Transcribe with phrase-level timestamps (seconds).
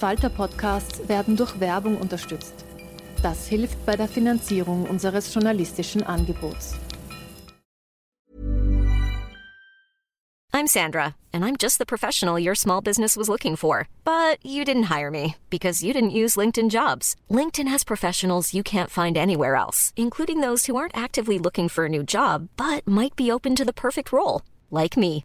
[0.00, 2.54] Falter-Podcasts werden durch Werbung unterstützt.
[3.22, 6.74] Das hilft bei der Finanzierung unseres journalistischen Angebots.
[10.54, 13.88] I'm Sandra, and I'm just the professional your small business was looking for.
[14.02, 17.14] But you didn't hire me because you didn't use LinkedIn jobs.
[17.30, 21.84] LinkedIn has professionals you can't find anywhere else, including those who aren't actively looking for
[21.84, 24.40] a new job but might be open to the perfect role,
[24.70, 25.24] like me.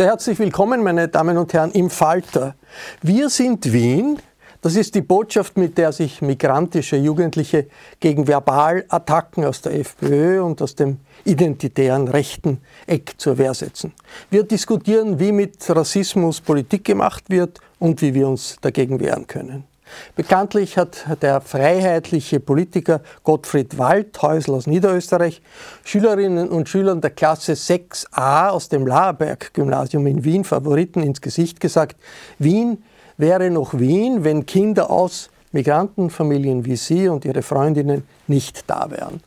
[0.00, 2.54] Sehr herzlich willkommen, meine Damen und Herren, im Falter.
[3.02, 4.18] Wir sind Wien.
[4.62, 7.66] Das ist die Botschaft, mit der sich migrantische Jugendliche
[8.00, 13.92] gegen Verbalattacken aus der FPÖ und aus dem identitären rechten Eck zur Wehr setzen.
[14.30, 19.69] Wir diskutieren, wie mit Rassismus Politik gemacht wird und wie wir uns dagegen wehren können.
[20.16, 25.42] Bekanntlich hat der freiheitliche Politiker Gottfried Waldhäusl aus Niederösterreich
[25.84, 31.96] Schülerinnen und Schülern der Klasse 6a aus dem Laerberg-Gymnasium in Wien Favoriten ins Gesicht gesagt,
[32.38, 32.82] Wien
[33.16, 39.20] wäre noch Wien, wenn Kinder aus Migrantenfamilien wie Sie und Ihre Freundinnen nicht da wären.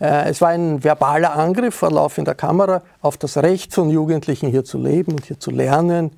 [0.00, 4.64] Äh, es war ein verbaler Angriff vor laufender Kamera auf das Recht von Jugendlichen hier
[4.64, 6.12] zu leben und hier zu lernen,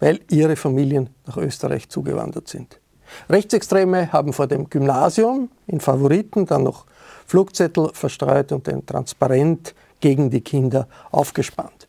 [0.00, 2.80] weil ihre Familien nach Österreich zugewandert sind.
[3.28, 6.84] Rechtsextreme haben vor dem Gymnasium in Favoriten dann noch
[7.26, 11.88] Flugzettel verstreut und ein Transparent gegen die Kinder aufgespannt.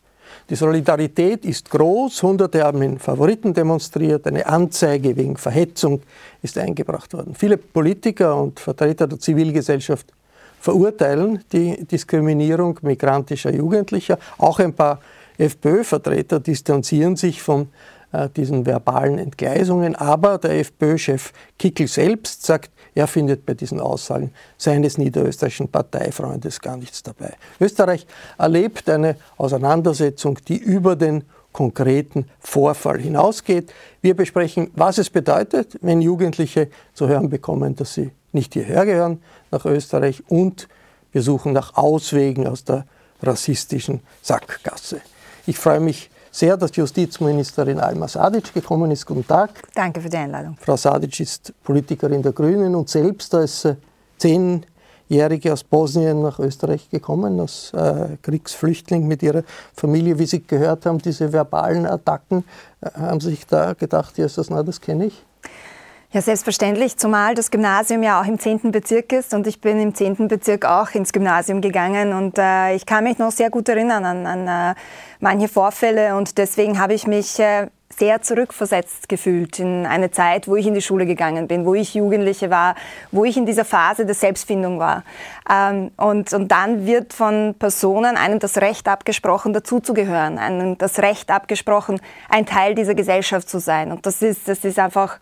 [0.50, 2.22] Die Solidarität ist groß.
[2.22, 4.26] Hunderte haben in Favoriten demonstriert.
[4.26, 6.00] Eine Anzeige wegen Verhetzung
[6.42, 7.34] ist eingebracht worden.
[7.34, 10.06] Viele Politiker und Vertreter der Zivilgesellschaft
[10.60, 14.18] verurteilen die Diskriminierung migrantischer Jugendlicher.
[14.38, 15.00] Auch ein paar
[15.36, 17.68] FPÖ-Vertreter distanzieren sich von
[18.36, 19.94] diesen verbalen Entgleisungen.
[19.94, 26.76] Aber der FPÖ-Chef Kickel selbst sagt, er findet bei diesen Aussagen seines niederösterreichischen Parteifreundes gar
[26.76, 27.34] nichts dabei.
[27.60, 28.06] Österreich
[28.38, 33.72] erlebt eine Auseinandersetzung, die über den konkreten Vorfall hinausgeht.
[34.00, 39.22] Wir besprechen, was es bedeutet, wenn Jugendliche zu hören bekommen, dass sie nicht hierher gehören
[39.50, 40.68] nach Österreich und
[41.12, 42.86] wir suchen nach Auswegen aus der
[43.22, 45.00] rassistischen Sackgasse.
[45.46, 49.06] Ich freue mich sehr, dass Justizministerin Alma Sadic gekommen ist.
[49.06, 49.50] Guten Tag.
[49.74, 50.56] Danke für die Einladung.
[50.60, 53.76] Frau Sadic ist Politikerin der Grünen und selbst als äh,
[54.18, 59.42] Zehnjährige aus Bosnien nach Österreich gekommen, als äh, Kriegsflüchtling mit ihrer
[59.74, 60.18] Familie.
[60.18, 62.44] Wie Sie gehört haben, diese verbalen Attacken,
[62.80, 65.24] äh, haben Sie sich da gedacht, Jesus, na, das kenne ich?
[66.10, 68.72] Ja, selbstverständlich, zumal das Gymnasium ja auch im 10.
[68.72, 70.26] Bezirk ist und ich bin im 10.
[70.26, 74.26] Bezirk auch ins Gymnasium gegangen und äh, ich kann mich noch sehr gut erinnern an,
[74.26, 74.74] an äh,
[75.20, 80.56] manche Vorfälle und deswegen habe ich mich äh, sehr zurückversetzt gefühlt in eine Zeit, wo
[80.56, 82.74] ich in die Schule gegangen bin, wo ich Jugendliche war,
[83.12, 85.04] wo ich in dieser Phase der Selbstfindung war.
[85.50, 91.30] Ähm, und, und dann wird von Personen einem das Recht abgesprochen, dazuzugehören, einem das Recht
[91.30, 92.00] abgesprochen,
[92.30, 93.92] ein Teil dieser Gesellschaft zu sein.
[93.92, 95.18] Und das ist, das ist einfach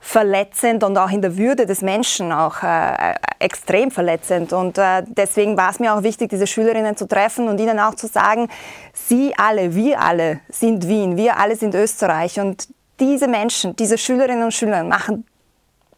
[0.00, 4.52] verletzend und auch in der Würde des Menschen auch äh, extrem verletzend.
[4.52, 7.94] Und äh, deswegen war es mir auch wichtig, diese Schülerinnen zu treffen und ihnen auch
[7.94, 8.48] zu sagen,
[8.94, 12.40] sie alle, wir alle sind Wien, wir alle sind Österreich.
[12.40, 12.68] Und
[12.98, 15.26] diese Menschen, diese Schülerinnen und Schüler machen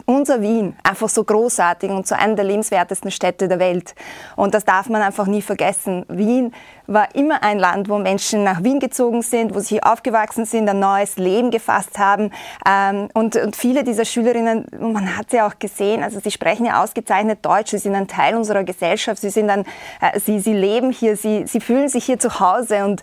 [0.06, 3.94] unser Wien einfach so großartig und so eine der lebenswertesten Städte der Welt.
[4.36, 6.04] Und das darf man einfach nie vergessen.
[6.08, 6.52] Wien
[6.86, 10.68] war immer ein Land, wo Menschen nach Wien gezogen sind, wo sie hier aufgewachsen sind,
[10.68, 12.30] ein neues Leben gefasst haben.
[12.68, 16.82] Ähm, und, und viele dieser Schülerinnen, man hat sie auch gesehen, also sie sprechen ja
[16.82, 19.64] ausgezeichnet Deutsch, sie sind ein Teil unserer Gesellschaft, sie, sind ein,
[20.00, 23.02] äh, sie, sie leben hier, sie, sie fühlen sich hier zu Hause und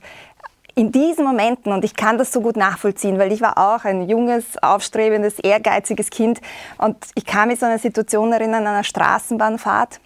[0.79, 4.07] in diesen Momenten, und ich kann das so gut nachvollziehen, weil ich war auch ein
[4.07, 6.39] junges, aufstrebendes, ehrgeiziges Kind
[6.77, 9.99] und ich kann mich so eine Situation erinnern, an einer Straßenbahnfahrt,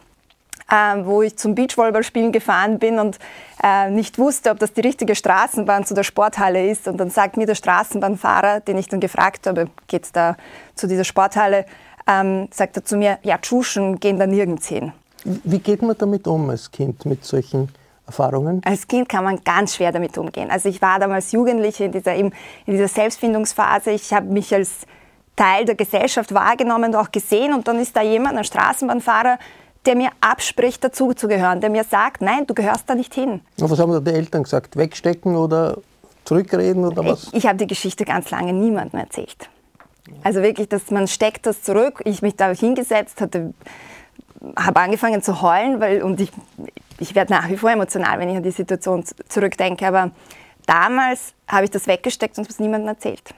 [0.72, 3.20] äh, wo ich zum Beachvolleyballspielen gefahren bin und
[3.64, 6.88] äh, nicht wusste, ob das die richtige Straßenbahn zu der Sporthalle ist.
[6.88, 10.38] Und dann sagt mir der Straßenbahnfahrer, den ich dann gefragt habe, geht es da
[10.74, 11.68] zu dieser Sporthalle,
[12.08, 14.92] ähm, sagt er zu mir, ja, Tschuschen gehen da nirgends hin.
[15.24, 17.70] Wie geht man damit um als Kind mit solchen
[18.06, 18.62] Erfahrungen?
[18.66, 20.52] Als Kind kann man ganz schwer damit umgehen.
[20.52, 22.32] Also ich war damals Jugendliche in dieser, in
[22.68, 23.92] dieser Selbstfindungsphase.
[23.92, 24.72] Ich habe mich als
[25.36, 27.54] Teil der Gesellschaft wahrgenommen und auch gesehen.
[27.54, 29.40] Und dann ist da jemand, ein Straßenbahnfahrer,
[29.86, 33.42] der mir abspricht, dazu zu gehören, der mir sagt, nein, du gehörst da nicht hin.
[33.60, 34.78] Und was haben da die Eltern gesagt?
[34.78, 35.78] Wegstecken oder
[36.26, 37.28] zurückreden oder was?
[37.28, 39.50] Ich, ich habe die Geschichte ganz lange niemandem erzählt.
[40.24, 42.02] Also wirklich, dass man steckt das zurück.
[42.06, 43.54] Ich mich da hingesetzt, hatte
[44.56, 46.32] habe angefangen zu heulen, weil, und ich,
[47.00, 50.12] ich werde nach wie vor emotional, wenn ich an die Situation zurückdenke, aber
[50.66, 53.34] damals habe ich das weggesteckt und es niemandem erzählt.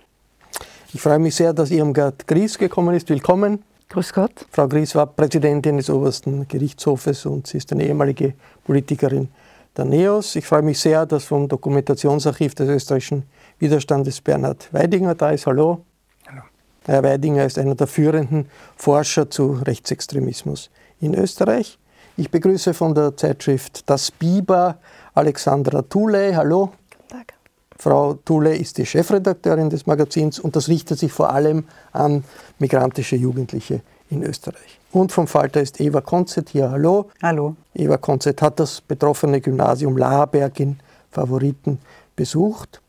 [0.93, 3.09] Ich freue mich sehr, dass Irmgard Gries gekommen ist.
[3.09, 3.63] Willkommen.
[3.89, 4.45] Grüß Gott.
[4.51, 9.29] Frau Gries war Präsidentin des obersten Gerichtshofes und sie ist eine ehemalige Politikerin
[9.77, 10.35] der NEOS.
[10.37, 13.23] Ich freue mich sehr, dass vom Dokumentationsarchiv des österreichischen
[13.59, 15.45] Widerstandes Bernhard Weidinger da ist.
[15.45, 15.81] Hallo.
[16.27, 16.41] Hallo.
[16.85, 21.77] Herr Weidinger ist einer der führenden Forscher zu Rechtsextremismus in Österreich.
[22.17, 24.77] Ich begrüße von der Zeitschrift Das Biber
[25.15, 26.33] Alexandra Thule.
[26.33, 26.71] Hallo.
[26.89, 27.33] Guten Tag.
[27.77, 32.23] Frau Thule ist die Chefredakteurin des Magazins und das richtet sich vor allem an
[32.57, 34.79] migrantische Jugendliche in Österreich.
[34.93, 36.71] Und vom Falter ist Eva Konzett hier.
[36.71, 37.09] Hallo.
[37.21, 37.57] Hallo.
[37.73, 40.79] Eva Konzett hat das betroffene Gymnasium Laherberg in
[41.11, 41.79] Favoriten
[42.15, 42.79] besucht.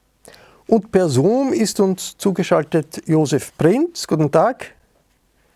[0.69, 4.07] Und per Zoom ist uns zugeschaltet Josef Prinz.
[4.07, 4.77] Guten Tag.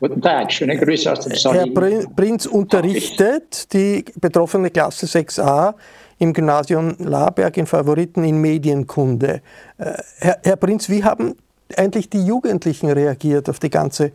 [0.01, 1.79] Guten Tag, schöne Grüße aus dem Sonnigen.
[1.79, 5.75] Herr Prinz unterrichtet die betroffene Klasse 6a
[6.19, 9.43] im Gymnasium Laberg in Favoriten in Medienkunde.
[9.77, 11.37] Äh, Herr, Herr Prinz, wie haben
[11.77, 14.13] eigentlich die Jugendlichen reagiert auf die ganze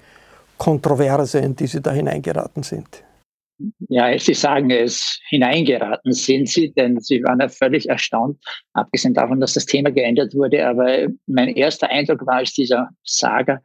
[0.58, 3.04] Kontroverse, in die Sie da hineingeraten sind?
[3.88, 8.38] Ja, Sie sagen es, hineingeraten sind Sie, denn Sie waren ja völlig erstaunt,
[8.74, 10.68] abgesehen davon, dass das Thema geändert wurde.
[10.68, 13.62] Aber mein erster Eindruck war, als dieser Saga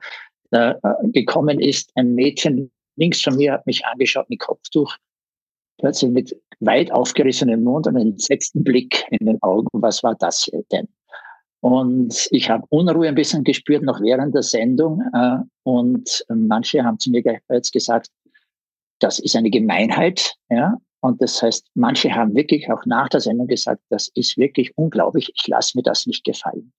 [0.51, 0.75] äh,
[1.13, 1.91] gekommen ist.
[1.95, 4.97] Ein Mädchen links von mir hat mich angeschaut mit Kopftuch,
[5.79, 9.69] plötzlich mit weit aufgerissenem Mund und einem entsetzten Blick in den Augen.
[9.73, 10.89] Was war das denn?
[11.61, 15.03] Und ich habe Unruhe ein bisschen gespürt, noch während der Sendung.
[15.13, 18.09] Äh, und manche haben zu mir jetzt gesagt,
[18.99, 20.37] das ist eine Gemeinheit.
[20.49, 20.77] Ja?
[21.01, 25.31] Und das heißt, manche haben wirklich auch nach der Sendung gesagt, das ist wirklich unglaublich,
[25.35, 26.73] ich lasse mir das nicht gefallen.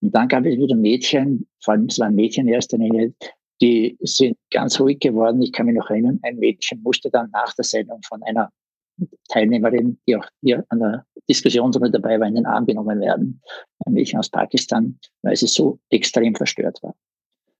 [0.00, 3.14] Und dann gab es wieder Mädchen, vor allem es waren Mädchen in erster Linie,
[3.60, 5.42] die sind ganz ruhig geworden.
[5.42, 8.50] Ich kann mich noch erinnern, ein Mädchen musste dann nach der Sendung von einer
[9.28, 13.40] Teilnehmerin, die auch hier an der Diskussionsrunde dabei war, in den Arm genommen werden.
[13.84, 16.94] Ein Mädchen aus Pakistan, weil sie so extrem verstört war.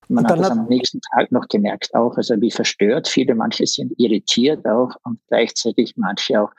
[0.08, 3.08] Man hat das am nächsten Tag noch gemerkt auch, also wie verstört.
[3.08, 6.50] Viele, manche sind irritiert auch und gleichzeitig manche auch,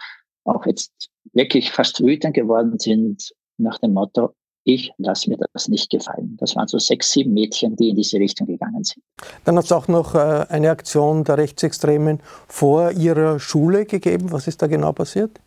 [0.44, 4.36] auch jetzt wirklich fast wütend geworden sind nach dem Motto,
[4.74, 6.38] ich lasse mir das nicht gefallen.
[6.40, 9.04] Das waren so sechs, sieben Mädchen, die in diese Richtung gegangen sind.
[9.46, 14.32] Dann hat es auch noch äh, eine Aktion der Rechtsextremen vor ihrer Schule gegeben.
[14.32, 15.40] Was ist da genau passiert?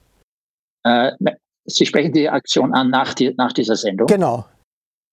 [0.84, 1.12] Äh,
[1.64, 4.08] Sie sprechen die Aktion an nach, die, nach dieser Sendung?
[4.08, 4.44] Genau.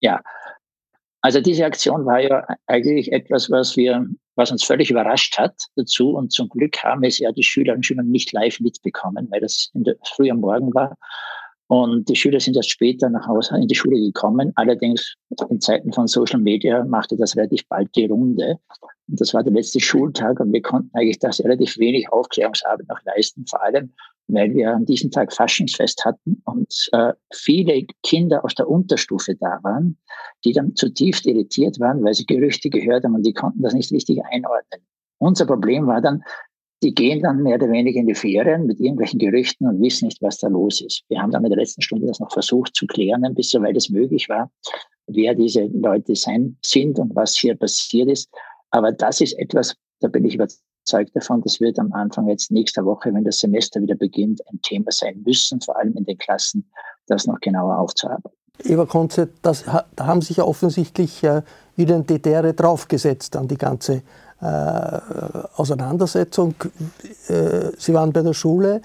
[0.02, 0.20] Ja.
[1.22, 6.16] Also diese Aktion war ja eigentlich etwas, was wir, was uns völlig überrascht hat dazu.
[6.16, 9.70] Und zum Glück haben es ja die Schülerinnen und Schüler nicht live mitbekommen, weil das
[9.74, 10.96] in der, früh am Morgen war.
[11.70, 14.52] Und die Schüler sind erst später nach Hause in die Schule gekommen.
[14.56, 15.14] Allerdings
[15.50, 18.58] in Zeiten von Social Media machte das relativ bald die Runde.
[19.08, 23.04] Und das war der letzte Schultag und wir konnten eigentlich das relativ wenig Aufklärungsarbeit noch
[23.06, 23.94] leisten, vor allem
[24.30, 29.60] weil wir an diesem Tag Faschingsfest hatten und äh, viele Kinder aus der Unterstufe da
[29.64, 29.98] waren,
[30.46, 33.92] die dann zutiefst irritiert waren, weil sie Gerüchte gehört haben und die konnten das nicht
[33.92, 34.82] richtig einordnen.
[35.18, 36.24] Unser Problem war dann,
[36.82, 40.22] die gehen dann mehr oder weniger in die Ferien mit irgendwelchen Gerüchten und wissen nicht,
[40.22, 41.04] was da los ist.
[41.10, 43.90] Wir haben dann in der letzten Stunde das noch versucht zu klären, bisschen, weil es
[43.90, 44.50] möglich war,
[45.08, 48.30] wer diese Leute sein, sind und was hier passiert ist.
[48.72, 52.86] Aber das ist etwas, da bin ich überzeugt davon, das wird am Anfang jetzt nächster
[52.86, 56.70] Woche, wenn das Semester wieder beginnt, ein Thema sein müssen, vor allem in den Klassen,
[57.08, 58.38] das noch genauer aufzuarbeiten.
[58.64, 59.64] Eva Konze, das,
[59.96, 61.42] da haben sich ja offensichtlich äh,
[61.78, 64.04] Identitäre draufgesetzt an die ganze
[64.42, 65.00] äh,
[65.58, 66.56] Auseinandersetzung.
[67.28, 68.82] Äh, Sie waren bei der Schule.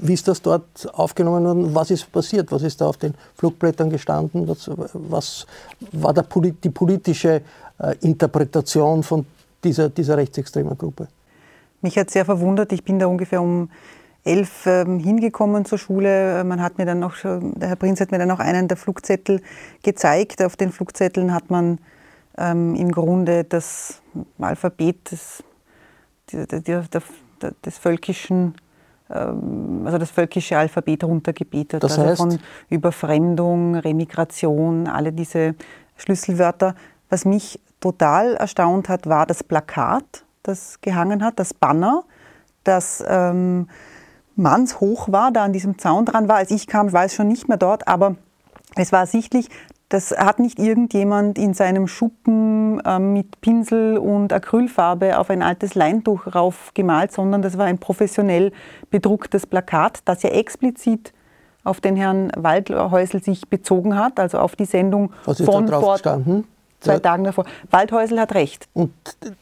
[0.00, 1.74] Wie ist das dort aufgenommen worden?
[1.74, 2.50] Was ist passiert?
[2.50, 4.48] Was ist da auf den Flugblättern gestanden?
[4.48, 5.46] Was, was
[5.92, 6.24] war der,
[6.64, 7.42] die politische
[7.78, 9.26] äh, Interpretation von
[9.62, 11.08] dieser, dieser rechtsextremen Gruppe?
[11.82, 12.72] Mich hat sehr verwundert.
[12.72, 13.68] Ich bin da ungefähr um
[14.24, 16.42] elf ähm, hingekommen zur Schule.
[16.42, 19.42] Man hat mir dann noch, der Herr Prinz hat mir dann noch einen der Flugzettel
[19.82, 20.42] gezeigt.
[20.42, 21.78] Auf den Flugzetteln hat man
[22.36, 24.02] ähm, im Grunde das
[24.38, 25.44] Alphabet des,
[26.32, 27.02] der, der, der,
[27.64, 28.54] des völkischen
[29.10, 31.82] ähm, also das völkische Alphabet runtergebetet.
[31.82, 32.20] Das heißt?
[32.20, 32.38] Also von
[32.68, 35.54] Überfremdung, Remigration, alle diese
[35.96, 36.74] Schlüsselwörter.
[37.08, 42.04] Was mich total erstaunt hat, war das Plakat, das gehangen hat, das Banner,
[42.64, 43.68] das ähm,
[44.34, 46.36] mannshoch war, da an diesem Zaun dran war.
[46.36, 48.16] Als ich kam, war es schon nicht mehr dort, aber
[48.74, 49.48] es war sichtlich,
[49.88, 55.74] das hat nicht irgendjemand in seinem Schuppen äh, mit Pinsel und Acrylfarbe auf ein altes
[55.74, 58.52] Leintuch rauf gemalt, sondern das war ein professionell
[58.90, 61.12] bedrucktes Plakat, das ja explizit
[61.62, 66.44] auf den Herrn Waldhäusl sich bezogen hat, also auf die Sendung Was von drauf gestanden?
[66.80, 66.98] zwei.
[66.98, 67.44] Tagen davor.
[67.70, 68.68] Waldhäusl hat recht.
[68.74, 68.92] Und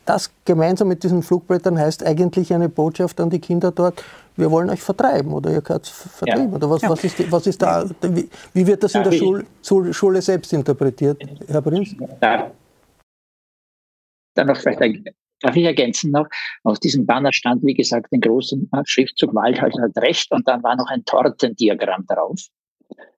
[0.04, 4.02] das gemeinsam mit diesen Flugblättern heißt eigentlich eine Botschaft an die Kinder dort,
[4.36, 6.50] wir wollen euch vertreiben oder ihr gehört vertrieben.
[6.50, 6.56] Ja.
[6.56, 6.90] Oder was, ja.
[6.90, 9.44] was, ist, was ist da, wie, wie wird das in der Schule,
[9.92, 11.94] Schule selbst interpretiert, Herr Prinz?
[12.20, 12.50] Da,
[14.34, 16.26] dann noch vielleicht Darf ich ergänzen noch?
[16.62, 20.74] Aus diesem Banner stand, wie gesagt, ein großer Schriftzug Waldhäusl hat recht und dann war
[20.74, 22.40] noch ein Tortendiagramm drauf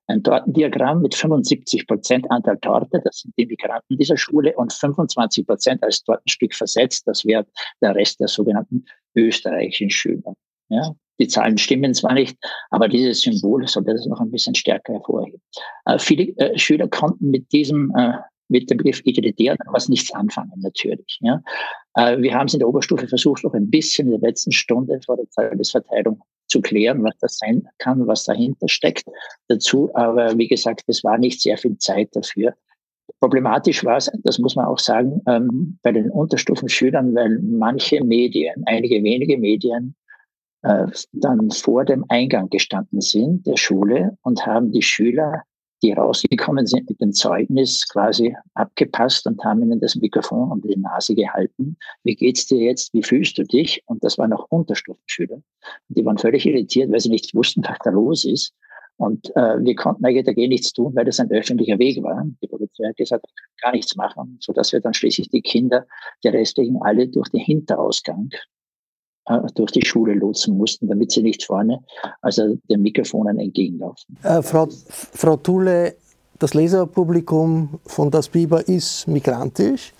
[0.08, 5.46] ein Tortendiagramm mit 75 Prozent Anteil Torte, das sind die Migranten dieser Schule, und 25
[5.46, 7.46] Prozent als Tortenstück versetzt, das wäre
[7.80, 10.34] der Rest der sogenannten österreichischen Schüler.
[10.68, 12.36] Ja, die Zahlen stimmen zwar nicht,
[12.70, 15.40] aber dieses Symbol sollte das noch ein bisschen stärker hervorheben.
[15.86, 18.12] Äh, viele äh, Schüler konnten mit diesem äh,
[18.48, 21.18] mit dem Begriff Identitär was nichts anfangen, natürlich.
[21.20, 21.42] Ja.
[21.94, 25.00] Äh, wir haben es in der Oberstufe versucht, noch ein bisschen in der letzten Stunde
[25.04, 29.04] vor der Tagesverteilung zu klären, was das sein kann, was dahinter steckt
[29.48, 29.90] dazu.
[29.94, 32.54] Aber wie gesagt, es war nicht sehr viel Zeit dafür.
[33.20, 38.62] Problematisch war es, das muss man auch sagen, ähm, bei den Unterstufenschülern, weil manche Medien,
[38.66, 39.96] einige wenige Medien,
[40.66, 45.42] äh, dann vor dem Eingang gestanden sind der Schule und haben die Schüler
[45.82, 50.76] die rausgekommen sind mit dem Zeugnis, quasi abgepasst und haben ihnen das Mikrofon um die
[50.76, 51.76] Nase gehalten.
[52.02, 52.92] Wie geht's dir jetzt?
[52.94, 53.82] Wie fühlst du dich?
[53.86, 55.42] Und das waren auch Unterstufenschüler.
[55.88, 58.54] Die waren völlig irritiert, weil sie nicht wussten, was da los ist.
[58.98, 62.24] Und äh, wir konnten eigentlich dagegen nichts tun, weil das ein öffentlicher Weg war.
[62.42, 63.26] Die Polizei hat gesagt,
[63.60, 65.86] gar nichts machen, sodass wir dann schließlich die Kinder,
[66.24, 68.30] die restlichen alle durch den Hinterausgang
[69.54, 71.80] durch die Schule lotsen mussten, damit sie nicht vorne
[72.22, 74.16] also den Mikrofonen entgegenlaufen.
[74.22, 75.94] Äh, Frau, Frau Thule,
[76.38, 79.92] das Leserpublikum von Das Biber ist migrantisch.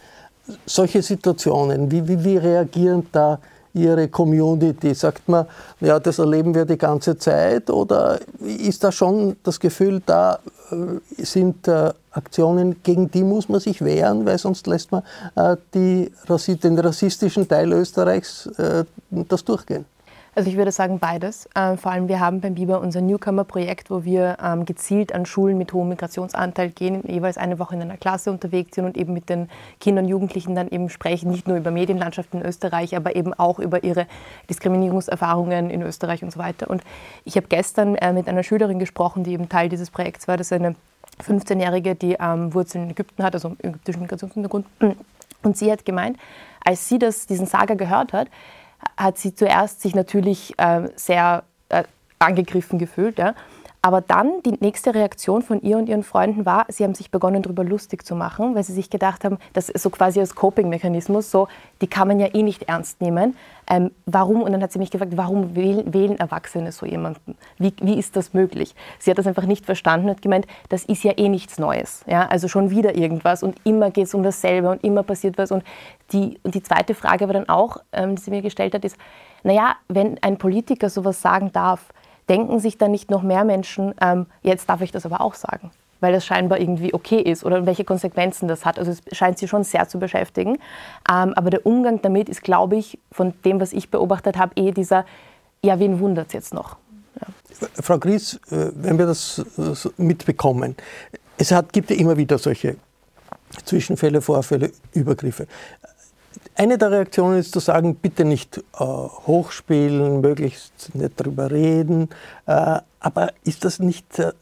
[0.64, 3.40] Solche Situationen, wie, wie, wie reagieren da
[3.76, 4.94] Ihre Community?
[4.94, 5.46] Sagt man,
[5.80, 7.70] ja, das erleben wir die ganze Zeit?
[7.70, 10.38] Oder ist da schon das Gefühl, da
[10.70, 15.02] äh, sind äh, Aktionen, gegen die muss man sich wehren, weil sonst lässt man
[15.34, 16.10] äh, die,
[16.62, 18.48] den rassistischen Teil Österreichs
[19.10, 19.84] das durchgehen?
[20.36, 21.48] Also ich würde sagen beides.
[21.54, 25.56] Äh, vor allem wir haben beim Biber unser Newcomer-Projekt, wo wir ähm, gezielt an Schulen
[25.56, 29.30] mit hohem Migrationsanteil gehen, jeweils eine Woche in einer Klasse unterwegs sind und eben mit
[29.30, 29.48] den
[29.80, 33.58] Kindern und Jugendlichen dann eben sprechen, nicht nur über Medienlandschaft in Österreich, aber eben auch
[33.58, 34.06] über ihre
[34.50, 36.68] Diskriminierungserfahrungen in Österreich und so weiter.
[36.68, 36.82] Und
[37.24, 40.36] ich habe gestern äh, mit einer Schülerin gesprochen, die eben Teil dieses Projekts war.
[40.36, 40.74] Das ist eine
[41.26, 44.66] 15-Jährige, die ähm, Wurzeln in Ägypten hat, also ägyptischen Migrationshintergrund.
[45.42, 46.18] Und sie hat gemeint,
[46.62, 48.28] als sie das, diesen Saga gehört hat,
[48.96, 51.84] hat sie zuerst sich natürlich äh, sehr äh,
[52.18, 53.18] angegriffen gefühlt.
[53.18, 53.34] Ja.
[53.86, 57.42] Aber dann die nächste Reaktion von ihr und ihren Freunden war, sie haben sich begonnen,
[57.42, 61.30] darüber lustig zu machen, weil sie sich gedacht haben, das ist so quasi als Coping-Mechanismus,
[61.30, 61.46] so,
[61.80, 63.36] die kann man ja eh nicht ernst nehmen.
[63.70, 64.42] Ähm, warum?
[64.42, 67.36] Und dann hat sie mich gefragt, warum wählen, wählen Erwachsene so jemanden?
[67.58, 68.74] Wie, wie ist das möglich?
[68.98, 72.02] Sie hat das einfach nicht verstanden und gemeint, das ist ja eh nichts Neues.
[72.08, 72.26] Ja?
[72.26, 75.52] Also schon wieder irgendwas und immer geht es um dasselbe und immer passiert was.
[75.52, 75.62] Und
[76.10, 78.96] die, und die zweite Frage aber dann auch, ähm, die sie mir gestellt hat, ist,
[79.44, 81.92] naja, wenn ein Politiker sowas sagen darf,
[82.28, 85.70] denken sich dann nicht noch mehr Menschen, ähm, jetzt darf ich das aber auch sagen,
[86.00, 88.78] weil das scheinbar irgendwie okay ist oder welche Konsequenzen das hat.
[88.78, 90.58] Also es scheint sie schon sehr zu beschäftigen.
[91.10, 94.72] Ähm, aber der Umgang damit ist, glaube ich, von dem, was ich beobachtet habe, eh
[94.72, 95.04] dieser,
[95.62, 96.76] ja, wen wundert es jetzt noch?
[97.20, 97.68] Ja.
[97.80, 100.76] Frau Gries, äh, wenn wir das äh, mitbekommen,
[101.38, 102.76] es hat, gibt ja immer wieder solche
[103.64, 105.46] Zwischenfälle, Vorfälle, Übergriffe.
[106.58, 112.08] Eine der Reaktionen ist zu sagen, bitte nicht äh, hochspielen, möglichst nicht drüber reden.
[112.46, 114.32] Äh, aber ist das nicht äh,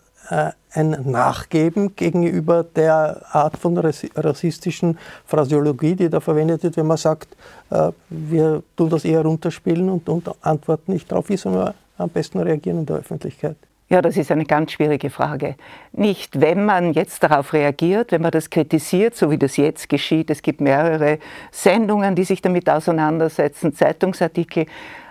[0.70, 7.36] ein Nachgeben gegenüber der Art von rassistischen Phraseologie, die da verwendet wird, wenn man sagt,
[7.70, 12.10] äh, wir tun das eher runterspielen und, und antworten nicht darauf, wie sollen wir am
[12.10, 13.56] besten reagieren in der Öffentlichkeit?
[13.90, 15.56] Ja, das ist eine ganz schwierige Frage.
[15.92, 20.30] Nicht, wenn man jetzt darauf reagiert, wenn man das kritisiert, so wie das jetzt geschieht.
[20.30, 21.18] Es gibt mehrere
[21.50, 24.66] Sendungen, die sich damit auseinandersetzen, Zeitungsartikel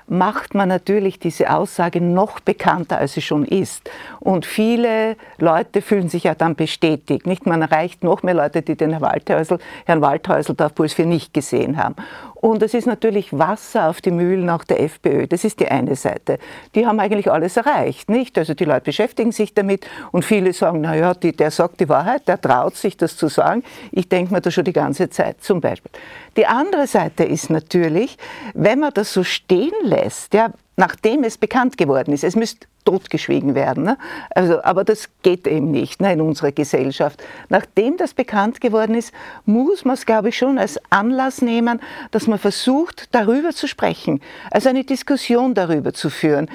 [0.08, 3.90] macht man natürlich diese Aussage noch bekannter, als sie schon ist.
[4.20, 7.26] Und viele Leute fühlen sich ja dann bestätigt.
[7.26, 7.46] Nicht?
[7.46, 11.34] Man erreicht noch mehr Leute, die den Herrn Waldhäusl, Herrn Waldhäusl da Puls für nicht
[11.34, 11.96] gesehen haben.
[12.44, 15.28] Und es ist natürlich Wasser auf die Mühlen auch der FPÖ.
[15.28, 16.40] Das ist die eine Seite.
[16.76, 18.38] Die haben eigentlich alles erreicht, nicht?
[18.38, 22.42] Also die Leute beschäftigen sich damit und viele sagen, naja, der sagt die Wahrheit, der
[22.42, 23.64] traut sich das zu sagen.
[23.94, 25.90] Ich denke mir das schon die ganze Zeit zum Beispiel.
[26.36, 28.18] Die andere Seite ist natürlich,
[28.54, 33.56] wenn man das so stehen lässt, ja, nachdem es bekannt geworden ist, es müsste totgeschwiegen
[33.56, 33.84] werden.
[33.84, 33.98] Ne?
[34.32, 37.24] Also, aber das geht eben nicht ne, in unserer Gesellschaft.
[37.50, 39.14] Nachdem das bekannt geworden ist,
[39.46, 44.22] muss man es, glaube ich, schon als Anlass nehmen, dass man versucht, darüber zu sprechen,
[44.52, 46.50] also eine Diskussion darüber zu führen.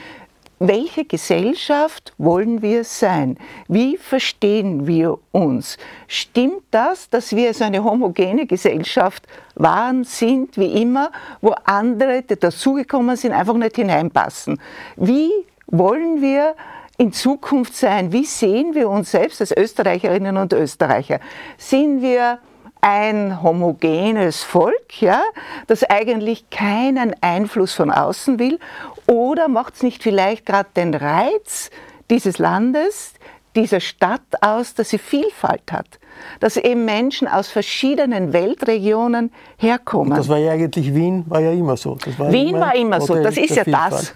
[0.60, 3.38] Welche Gesellschaft wollen wir sein?
[3.68, 5.78] Wie verstehen wir uns?
[6.08, 12.36] Stimmt das, dass wir so eine homogene Gesellschaft waren, sind, wie immer, wo andere, die
[12.36, 14.60] dazugekommen sind, einfach nicht hineinpassen?
[14.96, 15.30] Wie
[15.68, 16.56] wollen wir
[16.96, 18.12] in Zukunft sein?
[18.12, 21.20] Wie sehen wir uns selbst als Österreicherinnen und Österreicher?
[21.56, 22.40] Sind wir
[22.80, 25.22] ein homogenes Volk, ja,
[25.66, 28.58] das eigentlich keinen Einfluss von außen will?
[29.10, 31.70] Oder macht es nicht vielleicht gerade den Reiz
[32.10, 33.14] dieses Landes,
[33.56, 35.98] dieser Stadt aus, dass sie Vielfalt hat?
[36.40, 40.12] Dass eben Menschen aus verschiedenen Weltregionen herkommen.
[40.12, 41.96] Und das war ja eigentlich Wien, war ja immer so.
[42.18, 44.14] War Wien immer war immer so, das ist ja das.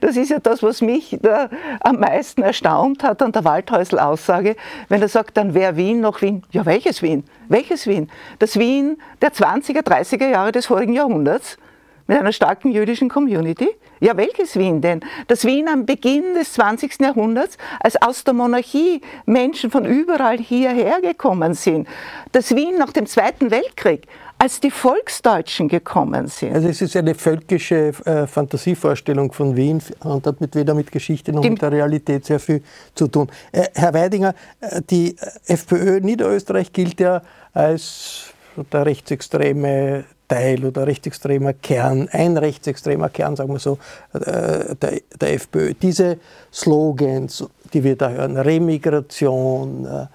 [0.00, 1.48] Das ist ja das, was mich da
[1.80, 4.56] am meisten erstaunt hat an der Waldhäusl-Aussage,
[4.88, 6.42] wenn er sagt, dann wäre Wien noch Wien.
[6.50, 7.24] Ja, welches Wien?
[7.48, 8.10] Welches Wien?
[8.40, 11.58] Das Wien der 20er, 30er Jahre des vorigen Jahrhunderts
[12.06, 13.68] mit einer starken jüdischen Community?
[14.00, 15.00] Ja, welches Wien denn?
[15.28, 17.00] Das Wien am Beginn des 20.
[17.00, 21.86] Jahrhunderts, als aus der Monarchie Menschen von überall hierher gekommen sind.
[22.32, 24.08] Das Wien nach dem Zweiten Weltkrieg,
[24.42, 26.52] als die Volksdeutschen gekommen sind.
[26.52, 31.32] Also es ist eine völkische äh, Fantasievorstellung von Wien und hat mit, weder mit Geschichte
[31.32, 32.60] noch die, mit der Realität sehr viel
[32.96, 33.30] zu tun.
[33.52, 35.14] Äh, Herr Weidinger, äh, die
[35.46, 38.32] FPÖ Niederösterreich gilt ja als
[38.72, 43.78] der rechtsextreme Teil oder rechtsextremer Kern, ein rechtsextremer Kern, sagen wir so,
[44.14, 45.74] äh, der, der FPÖ.
[45.74, 46.16] Diese
[46.50, 50.06] Slogans, die wir da hören, Remigration, äh,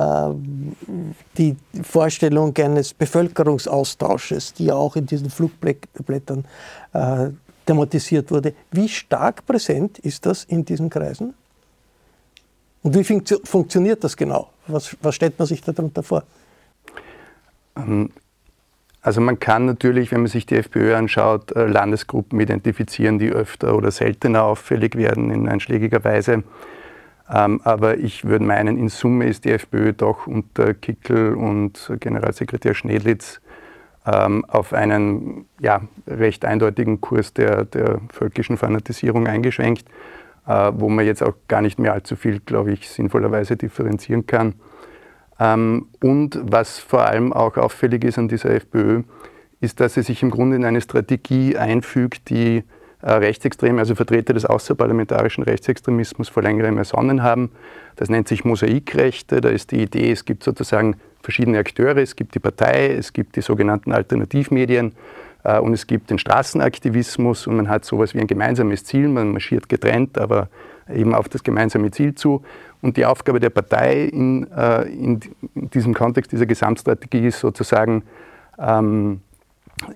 [0.00, 0.34] äh,
[1.36, 6.44] die Vorstellung eines Bevölkerungsaustausches, die ja auch in diesen Flugblättern
[7.66, 8.54] thematisiert wurde.
[8.70, 11.34] Wie stark präsent ist das in diesen Kreisen?
[12.82, 13.04] Und wie
[13.44, 14.48] funktioniert das genau?
[14.68, 16.22] Was, was stellt man sich darunter vor?
[19.06, 23.76] Also man kann natürlich, wenn man sich die FPÖ anschaut, äh, Landesgruppen identifizieren, die öfter
[23.76, 26.42] oder seltener auffällig werden in einschlägiger Weise.
[27.32, 32.74] Ähm, aber ich würde meinen, in Summe ist die FPÖ doch unter Kickel und Generalsekretär
[32.74, 33.40] Schnedlitz
[34.04, 39.86] ähm, auf einen ja, recht eindeutigen Kurs der, der völkischen Fanatisierung eingeschwenkt,
[40.48, 44.54] äh, wo man jetzt auch gar nicht mehr allzu viel, glaube ich, sinnvollerweise differenzieren kann.
[45.38, 49.02] Ähm, und was vor allem auch auffällig ist an dieser FPÖ,
[49.60, 52.64] ist, dass sie sich im Grunde in eine Strategie einfügt, die
[53.02, 57.50] äh, Rechtsextreme, also Vertreter des außerparlamentarischen Rechtsextremismus vor längerem ersonnen haben.
[57.96, 59.40] Das nennt sich Mosaikrechte.
[59.40, 61.98] Da ist die Idee, es gibt sozusagen verschiedene Akteure.
[61.98, 64.92] Es gibt die Partei, es gibt die sogenannten Alternativmedien
[65.44, 69.08] äh, und es gibt den Straßenaktivismus und man hat sowas wie ein gemeinsames Ziel.
[69.08, 70.48] Man marschiert getrennt, aber
[70.92, 72.42] eben auf das gemeinsame Ziel zu.
[72.82, 75.20] Und die Aufgabe der Partei in, äh, in,
[75.54, 78.02] diesem Kontext dieser Gesamtstrategie ist sozusagen,
[78.58, 79.20] ähm,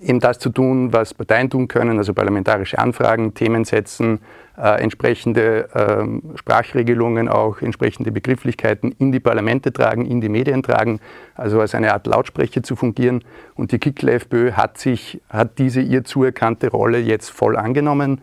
[0.01, 4.19] eben das zu tun, was Parteien tun können, also parlamentarische Anfragen, Themen setzen,
[4.57, 10.99] äh, entsprechende äh, Sprachregelungen, auch entsprechende Begrifflichkeiten in die Parlamente tragen, in die Medien tragen,
[11.35, 13.23] also als eine Art Lautsprecher zu fungieren.
[13.55, 18.21] Und die Kickl FPÖ hat sich, hat diese ihr zuerkannte Rolle jetzt voll angenommen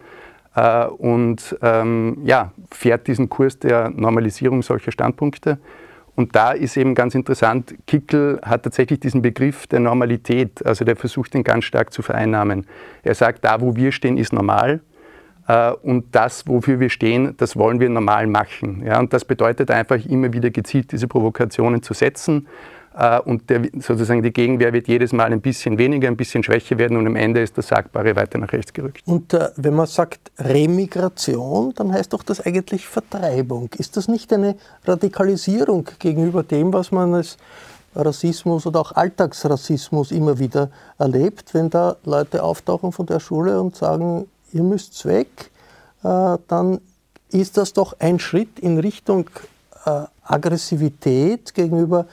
[0.55, 5.59] äh, und ähm, ja, fährt diesen Kurs der Normalisierung solcher Standpunkte.
[6.15, 10.97] Und da ist eben ganz interessant, Kickel hat tatsächlich diesen Begriff der Normalität, also der
[10.97, 12.67] versucht ihn ganz stark zu vereinnahmen.
[13.05, 14.81] Er sagt, da wo wir stehen, ist normal.
[15.47, 18.83] Äh, und das, wofür wir stehen, das wollen wir normal machen.
[18.85, 22.49] Ja, und das bedeutet einfach immer wieder gezielt diese Provokationen zu setzen
[23.25, 26.97] und der, sozusagen die Gegenwehr wird jedes Mal ein bisschen weniger, ein bisschen schwächer werden
[26.97, 29.03] und am Ende ist das Sagbare weiter nach rechts gerückt.
[29.07, 33.71] Und äh, wenn man sagt Remigration, dann heißt doch das eigentlich Vertreibung.
[33.79, 37.37] Ist das nicht eine Radikalisierung gegenüber dem, was man als
[37.95, 43.77] Rassismus oder auch Alltagsrassismus immer wieder erlebt, wenn da Leute auftauchen von der Schule und
[43.77, 45.51] sagen, ihr müsst weg,
[46.03, 46.81] äh, dann
[47.31, 49.31] ist das doch ein Schritt in Richtung
[49.85, 52.07] äh, Aggressivität gegenüber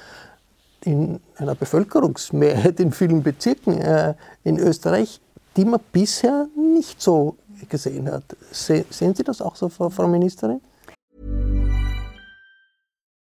[0.86, 5.20] in einer Bevölkerungsmehrheit in vielen Bezirken äh, in Österreich,
[5.58, 7.38] die man bisher nicht so
[7.70, 8.24] gesehen hat.
[8.52, 10.62] Se sehen Sie das auch so, Frau Ministerin?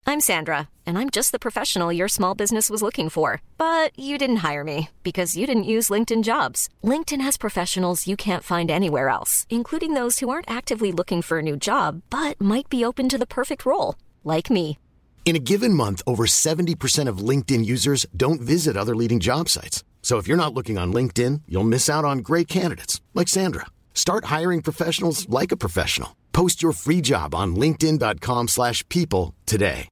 [0.08, 3.42] I'm Sandra, and I'm just the professional your small business was looking for.
[3.58, 6.70] But you didn't hire me because you didn't use LinkedIn jobs.
[6.84, 11.40] LinkedIn has professionals you can't find anywhere else, including those who aren't actively looking for
[11.40, 14.78] a new job but might be open to the perfect role, like me.
[15.26, 19.84] In a given month, over 70% of LinkedIn users don't visit other leading job sites.
[20.04, 23.66] So if you're not looking on LinkedIn, you'll miss out on great candidates like Sandra.
[23.96, 26.16] Start hiring professionals like a professional.
[26.32, 29.88] Post your free job on linkedin.com/people today.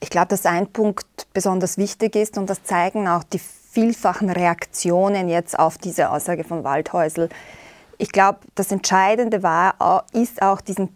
[0.00, 5.28] Ich glaube, dass ein Punkt besonders wichtig ist und das zeigen auch die vielfachen Reaktionen
[5.30, 7.30] jetzt auf diese Aussage von Waldhäusl
[7.98, 10.88] ich glaube, das Entscheidende war, ist auch diesen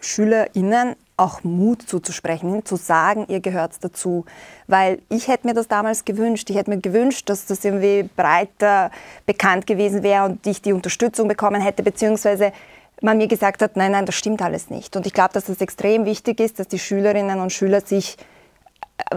[0.00, 4.24] SchülerInnen auch Mut zuzusprechen, zu sagen, ihr gehört dazu.
[4.66, 6.50] Weil ich hätte mir das damals gewünscht.
[6.50, 8.90] Ich hätte mir gewünscht, dass das irgendwie breiter
[9.26, 12.52] bekannt gewesen wäre und ich die Unterstützung bekommen hätte, beziehungsweise
[13.00, 14.96] man mir gesagt hat, nein, nein, das stimmt alles nicht.
[14.96, 18.16] Und ich glaube, dass es das extrem wichtig ist, dass die Schülerinnen und Schüler sich,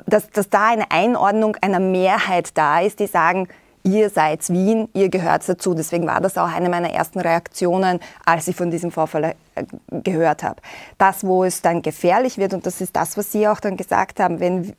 [0.06, 3.47] dass, dass da eine Einordnung einer Mehrheit da ist, die sagen,
[3.88, 5.73] ihr seid Wien, ihr gehört dazu.
[5.73, 10.43] Deswegen war das auch eine meiner ersten Reaktionen, als ich von diesem Vorfall äh, gehört
[10.43, 10.62] habe.
[10.97, 14.19] Das, wo es dann gefährlich wird, und das ist das, was Sie auch dann gesagt
[14.19, 14.73] haben, wenn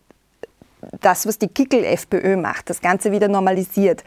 [1.01, 4.05] das, was die Kickel-FPÖ macht, das Ganze wieder normalisiert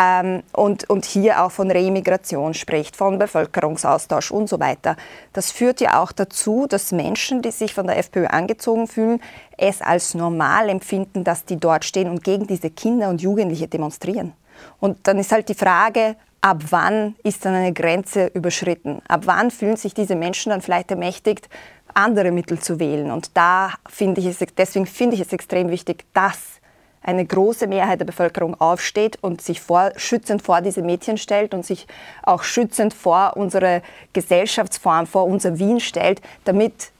[0.00, 4.96] ähm, und, und hier auch von Remigration spricht, von Bevölkerungsaustausch und so weiter,
[5.34, 9.20] das führt ja auch dazu, dass Menschen, die sich von der FPÖ angezogen fühlen,
[9.58, 14.32] es als normal empfinden, dass die dort stehen und gegen diese Kinder und Jugendliche demonstrieren.
[14.80, 19.00] Und dann ist halt die Frage, ab wann ist dann eine Grenze überschritten?
[19.08, 21.48] Ab wann fühlen sich diese Menschen dann vielleicht ermächtigt,
[21.94, 23.10] andere Mittel zu wählen?
[23.10, 26.60] Und da finde ich es, deswegen finde ich es extrem wichtig, dass
[27.04, 31.64] eine große Mehrheit der Bevölkerung aufsteht und sich vor, schützend vor diese Mädchen stellt und
[31.64, 31.86] sich
[32.22, 36.90] auch schützend vor unsere Gesellschaftsform, vor unser Wien stellt, damit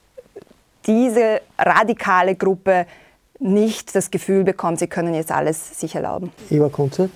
[0.85, 2.85] diese radikale Gruppe
[3.39, 6.31] nicht das Gefühl bekommt, sie können jetzt alles sich erlauben.
[6.49, 7.09] Eva Kunze?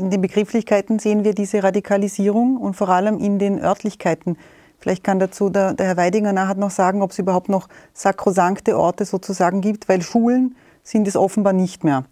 [0.00, 4.38] In den Begrifflichkeiten sehen wir diese Radikalisierung und vor allem in den Örtlichkeiten.
[4.78, 8.78] Vielleicht kann dazu der, der Herr Weidinger nachher noch sagen, ob es überhaupt noch sakrosankte
[8.78, 12.06] Orte sozusagen gibt, weil Schulen sind es offenbar nicht mehr.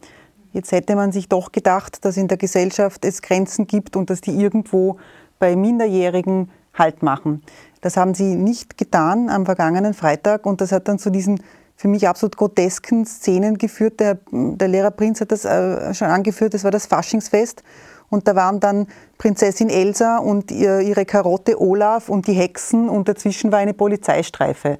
[0.52, 4.20] Jetzt hätte man sich doch gedacht, dass in der Gesellschaft es Grenzen gibt und dass
[4.20, 4.98] die irgendwo
[5.38, 7.42] bei Minderjährigen Halt machen.
[7.80, 11.40] Das haben sie nicht getan am vergangenen Freitag und das hat dann zu diesen
[11.78, 14.00] für mich absolut grotesken Szenen geführt.
[14.00, 17.62] Der, der Lehrer Prinz hat das äh, schon angeführt, das war das Faschingsfest.
[18.10, 23.08] Und da waren dann Prinzessin Elsa und ihr, ihre Karotte Olaf und die Hexen und
[23.08, 24.78] dazwischen war eine Polizeistreife.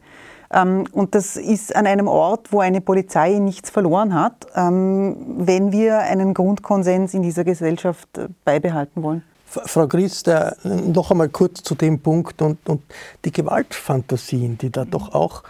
[0.53, 5.71] Ähm, und das ist an einem Ort, wo eine Polizei nichts verloren hat, ähm, wenn
[5.71, 9.23] wir einen Grundkonsens in dieser Gesellschaft äh, beibehalten wollen.
[9.47, 10.25] Frau Gries,
[10.65, 12.83] noch einmal kurz zu dem Punkt und, und
[13.25, 15.43] die Gewaltfantasien, die da doch auch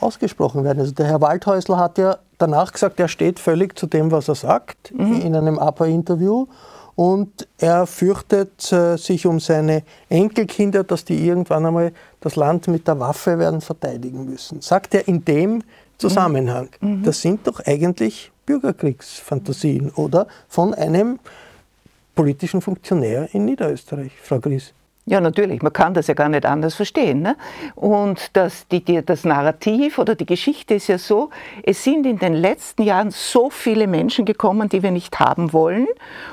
[0.00, 0.80] ausgesprochen werden.
[0.80, 4.34] Also der Herr Waldhäusler hat ja danach gesagt, er steht völlig zu dem, was er
[4.34, 5.20] sagt mhm.
[5.20, 6.46] in einem APA-Interview
[6.94, 12.88] und er fürchtet äh, sich um seine Enkelkinder, dass die irgendwann einmal das Land mit
[12.88, 14.60] der Waffe werden verteidigen müssen.
[14.60, 15.62] Sagt er in dem
[15.98, 16.68] Zusammenhang.
[16.80, 17.02] Mhm.
[17.02, 21.18] Das sind doch eigentlich Bürgerkriegsfantasien oder von einem
[22.14, 24.72] politischen Funktionär in Niederösterreich, Frau Gries.
[25.08, 25.62] Ja, natürlich.
[25.62, 27.22] Man kann das ja gar nicht anders verstehen.
[27.22, 27.34] Ne?
[27.74, 31.30] Und das, die, die, das Narrativ oder die Geschichte ist ja so,
[31.62, 35.86] es sind in den letzten Jahren so viele Menschen gekommen, die wir nicht haben wollen.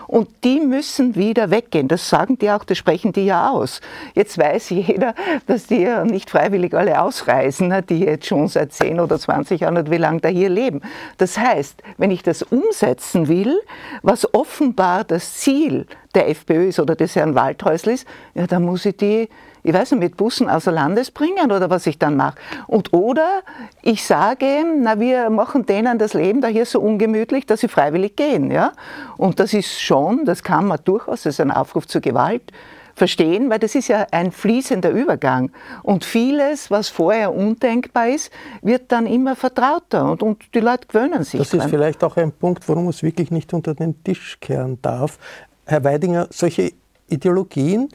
[0.07, 1.87] Und die müssen wieder weggehen.
[1.87, 3.79] Das sagen die auch, das sprechen die ja aus.
[4.13, 5.15] Jetzt weiß jeder,
[5.47, 7.81] dass die ja nicht freiwillig alle ausreisen, ne?
[7.81, 10.81] die jetzt schon seit 10 oder 20 Jahren oder wie lange da hier leben.
[11.17, 13.57] Das heißt, wenn ich das umsetzen will,
[14.01, 15.85] was offenbar das Ziel
[16.15, 19.29] der FPÖ ist oder des Herrn Waldhäusl ist, ja, dann muss ich die,
[19.63, 22.37] ich weiß nicht, mit Bussen außer Landes bringen oder was ich dann mache.
[22.67, 23.41] Und oder
[23.81, 28.15] ich sage, na, wir machen denen das Leben da hier so ungemütlich, dass sie freiwillig
[28.15, 28.51] gehen.
[28.51, 28.71] Ja?
[29.17, 32.51] Und das ist schon, das kann man durchaus, das ist ein Aufruf zur Gewalt,
[32.95, 35.51] verstehen, weil das ist ja ein fließender Übergang.
[35.83, 41.23] Und vieles, was vorher undenkbar ist, wird dann immer vertrauter und, und die Leute gewöhnen
[41.23, 41.39] sich.
[41.39, 41.61] Das dran.
[41.61, 45.19] ist vielleicht auch ein Punkt, warum es wirklich nicht unter den Tisch kehren darf.
[45.65, 46.73] Herr Weidinger, solche
[47.07, 47.89] Ideologien,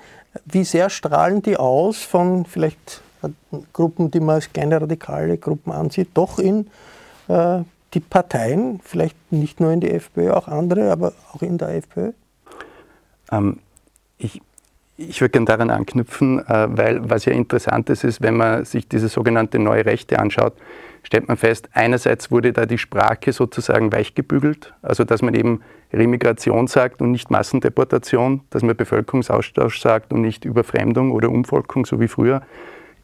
[0.45, 3.03] wie sehr strahlen die aus von vielleicht
[3.73, 6.69] Gruppen, die man als kleine radikale Gruppen ansieht, doch in
[7.29, 7.61] äh,
[7.93, 12.13] die Parteien, vielleicht nicht nur in die FPÖ, auch andere, aber auch in der FPÖ?
[13.31, 13.59] Ähm,
[14.17, 14.41] ich,
[15.09, 18.89] ich würde gerne daran anknüpfen, äh, weil was ja interessant ist, ist, wenn man sich
[18.89, 20.55] diese sogenannte neue Rechte anschaut,
[21.03, 26.67] stellt man fest, einerseits wurde da die Sprache sozusagen weichgebügelt, also dass man eben Remigration
[26.67, 32.09] sagt und nicht Massendeportation, dass man Bevölkerungsaustausch sagt und nicht Überfremdung oder Umvolkung, so wie
[32.09, 32.43] früher,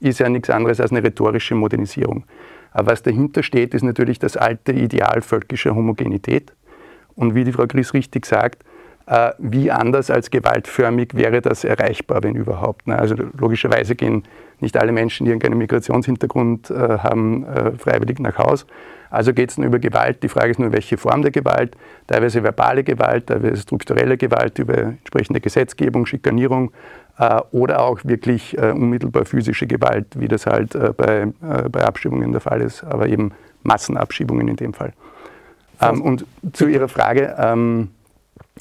[0.01, 2.25] ist ja nichts anderes als eine rhetorische Modernisierung.
[2.73, 6.53] Aber was dahinter steht, ist natürlich das alte Ideal völkischer Homogenität.
[7.15, 8.63] Und wie die Frau Gries richtig sagt,
[9.39, 12.89] wie anders als gewaltförmig wäre das erreichbar, wenn überhaupt.
[12.89, 12.99] Ne?
[12.99, 14.25] Also logischerweise gehen
[14.61, 18.67] nicht alle Menschen, die irgendeinen Migrationshintergrund äh, haben, äh, freiwillig nach Haus.
[19.11, 20.23] Also geht es nur über Gewalt.
[20.23, 21.77] Die Frage ist nur, welche Form der Gewalt.
[22.09, 26.73] Teilweise verbale Gewalt, teilweise strukturelle Gewalt über entsprechende Gesetzgebung, Schikanierung
[27.53, 32.83] oder auch wirklich unmittelbar physische Gewalt, wie das halt bei, bei Abschiebungen der Fall ist,
[32.83, 33.31] aber eben
[33.63, 34.93] Massenabschiebungen in dem Fall.
[35.81, 37.91] Ähm, und zu Ihrer Frage, ähm,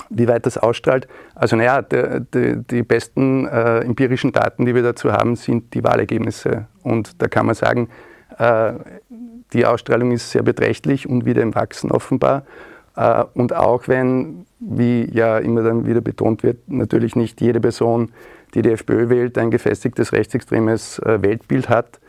[0.09, 1.07] wie weit das ausstrahlt.
[1.33, 5.83] Also naja, die, die, die besten äh, empirischen Daten, die wir dazu haben, sind die
[5.83, 6.67] Wahlergebnisse.
[6.83, 7.89] Und da kann man sagen,
[8.37, 8.73] äh,
[9.53, 12.45] die Ausstrahlung ist sehr beträchtlich und wieder im Wachsen offenbar.
[12.95, 18.11] Äh, und auch wenn, wie ja immer dann wieder betont wird, natürlich nicht jede Person,
[18.53, 21.99] die die FPÖ wählt, ein gefestigtes rechtsextremes äh, Weltbild hat,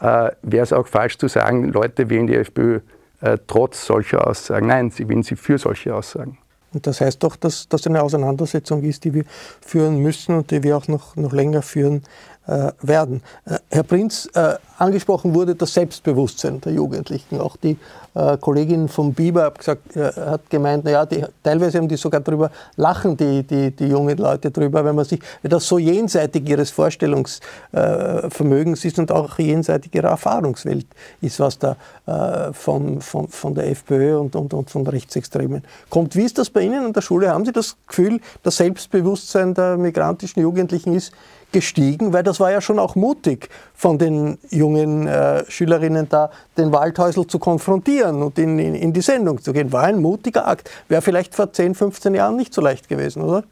[0.00, 2.80] äh, wäre es auch falsch zu sagen, Leute wählen die FPÖ
[3.20, 4.66] äh, trotz solcher Aussagen.
[4.66, 6.38] Nein, sie wählen sie für solche Aussagen.
[6.76, 9.24] Und das heißt doch, dass das eine Auseinandersetzung ist, die wir
[9.62, 12.02] führen müssen und die wir auch noch, noch länger führen
[12.46, 13.22] werden.
[13.44, 17.40] Äh, Herr Prinz, äh, angesprochen wurde das Selbstbewusstsein der Jugendlichen.
[17.40, 17.76] Auch die
[18.14, 22.20] äh, Kollegin vom Biber hat, gesagt, äh, hat gemeint, naja, die, teilweise haben die sogar
[22.20, 26.48] darüber lachen, die, die, die jungen Leute drüber, wenn man sich, wenn das so jenseitig
[26.48, 30.86] ihres Vorstellungsvermögens ist und auch jenseitig ihrer Erfahrungswelt
[31.20, 36.16] ist, was da äh, von, von, von der FPÖ und, und, und von Rechtsextremen kommt.
[36.16, 37.30] Wie ist das bei Ihnen an der Schule?
[37.30, 41.12] Haben Sie das Gefühl, das Selbstbewusstsein der migrantischen Jugendlichen ist
[41.52, 46.72] gestiegen, weil das war ja schon auch mutig von den jungen äh, Schülerinnen da, den
[46.72, 49.72] Waldhäusl zu konfrontieren und in, in, in die Sendung zu gehen.
[49.72, 50.70] War ein mutiger Akt.
[50.88, 53.44] Wäre vielleicht vor 10, 15 Jahren nicht so leicht gewesen, oder?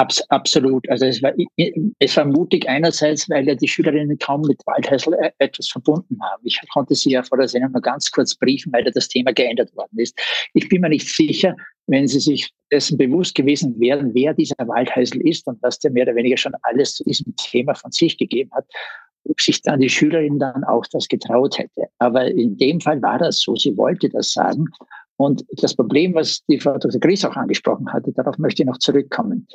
[0.00, 0.88] Abs absolut.
[0.88, 1.32] Also es war,
[1.98, 6.42] es war mutig einerseits, weil ja die Schülerinnen kaum mit Waldhäusl äh, etwas verbunden haben.
[6.44, 9.34] Ich konnte sie ja vor der Sendung mal ganz kurz briefen, weil da das Thema
[9.34, 10.18] geändert worden ist.
[10.54, 11.54] Ich bin mir nicht sicher,
[11.86, 16.04] wenn sie sich dessen bewusst gewesen wären, wer dieser Waldhäusl ist und was der mehr
[16.04, 18.64] oder weniger schon alles zu diesem Thema von sich gegeben hat,
[19.28, 21.88] ob sich dann die Schülerin dann auch das getraut hätte.
[21.98, 23.54] Aber in dem Fall war das so.
[23.54, 24.64] Sie wollte das sagen.
[25.20, 26.98] Und das Problem, was die Frau Dr.
[26.98, 29.46] Gries auch angesprochen hatte, darauf möchte ich noch zurückkommen.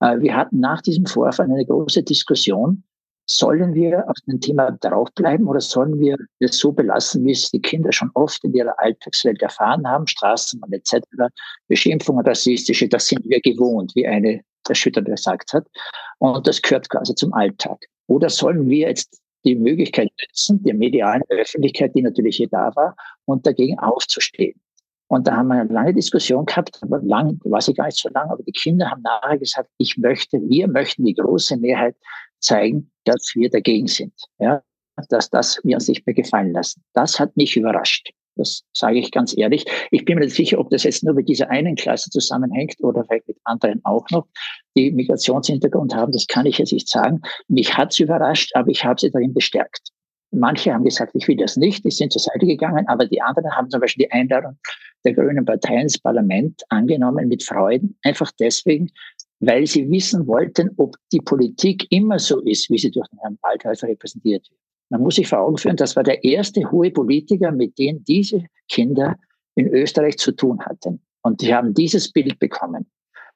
[0.00, 2.84] Äh, wir hatten nach diesem Vorfall eine große Diskussion.
[3.24, 7.62] Sollen wir auf dem Thema draufbleiben oder sollen wir es so belassen, wie es die
[7.62, 11.00] Kinder schon oft in ihrer Alltagswelt erfahren haben, Straßenbahn etc.,
[11.68, 15.66] Beschimpfungen, rassistische, das sind wir gewohnt, wie eine der Schütter gesagt hat.
[16.18, 17.78] Und das gehört quasi zum Alltag.
[18.08, 22.94] Oder sollen wir jetzt die Möglichkeit nutzen, der medialen Öffentlichkeit, die natürlich hier da war,
[23.24, 24.60] und dagegen aufzustehen?
[25.08, 28.08] Und da haben wir eine lange Diskussion gehabt, aber lang, weiß ich gar nicht so
[28.08, 31.94] lange, aber die Kinder haben nachher gesagt, ich möchte, wir möchten die große Mehrheit
[32.40, 34.14] zeigen, dass wir dagegen sind.
[34.38, 34.62] Ja,
[35.08, 36.82] dass das wir uns nicht mehr gefallen lassen.
[36.94, 38.10] Das hat mich überrascht.
[38.36, 39.64] Das sage ich ganz ehrlich.
[39.90, 43.04] Ich bin mir nicht sicher, ob das jetzt nur mit dieser einen Klasse zusammenhängt oder
[43.04, 44.26] vielleicht mit anderen auch noch,
[44.76, 46.10] die Migrationshintergrund haben.
[46.10, 47.22] Das kann ich jetzt nicht sagen.
[47.46, 49.93] Mich hat es überrascht, aber ich habe sie darin bestärkt.
[50.34, 53.50] Manche haben gesagt, ich will das nicht, die sind zur Seite gegangen, aber die anderen
[53.52, 54.56] haben zum Beispiel die Einladung
[55.04, 58.90] der Grünen Partei ins Parlament angenommen mit Freuden, einfach deswegen,
[59.40, 63.38] weil sie wissen wollten, ob die Politik immer so ist, wie sie durch den Herrn
[63.42, 64.60] Waldhäuser repräsentiert wird.
[64.90, 68.44] Man muss sich vor Augen führen, das war der erste hohe Politiker, mit dem diese
[68.68, 69.16] Kinder
[69.54, 71.00] in Österreich zu tun hatten.
[71.22, 72.86] Und die haben dieses Bild bekommen.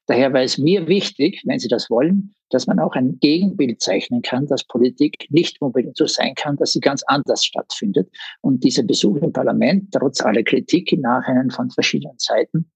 [0.08, 4.22] Daher war es mir wichtig, wenn Sie das wollen, dass man auch ein Gegenbild zeichnen
[4.22, 8.08] kann, dass Politik nicht unbedingt so sein kann, dass sie ganz anders stattfindet.
[8.40, 12.70] Und dieser Besuch im Parlament, trotz aller Kritik im Nachhinein von verschiedenen Seiten,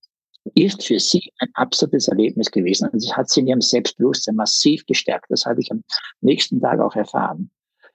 [0.54, 2.90] ist für sie ein absolutes Erlebnis gewesen.
[2.90, 5.30] Und es hat sie in ihrem Selbstbewusstsein massiv gestärkt.
[5.30, 5.82] Das habe ich am
[6.20, 7.50] nächsten Tag auch erfahren.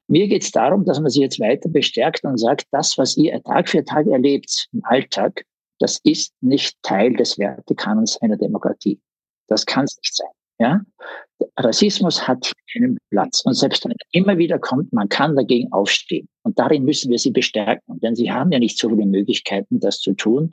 [0.08, 3.40] Mir geht es darum, dass man sie jetzt weiter bestärkt und sagt, das, was ihr
[3.44, 5.46] Tag für Tag erlebt im Alltag,
[5.78, 9.00] das ist nicht Teil des Wertekanons einer Demokratie.
[9.48, 10.28] Das kann es nicht sein.
[10.60, 10.82] Ja?
[11.58, 13.42] Rassismus hat keinen Platz.
[13.46, 16.28] Und selbst wenn er immer wieder kommt, man kann dagegen aufstehen.
[16.44, 18.00] Und darin müssen wir sie bestärken.
[18.00, 20.50] Denn sie haben ja nicht so viele Möglichkeiten, das zu tun.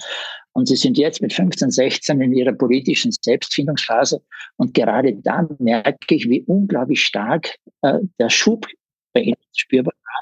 [0.52, 4.22] Und sie sind jetzt mit 15, 16 in ihrer politischen Selbstfindungsphase.
[4.56, 8.66] Und gerade dann merke ich, wie unglaublich stark äh, der Schub
[9.14, 10.20] bei ihnen spürbar war.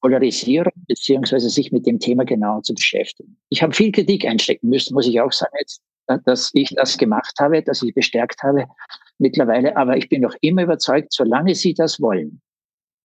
[0.00, 3.38] Polarisierung beziehungsweise sich mit dem Thema genauer zu beschäftigen.
[3.48, 5.80] Ich habe viel Kritik einstecken müssen, muss ich auch sagen, jetzt,
[6.24, 8.66] dass ich das gemacht habe, dass ich bestärkt habe
[9.18, 9.76] mittlerweile.
[9.76, 12.40] Aber ich bin noch immer überzeugt, solange Sie das wollen,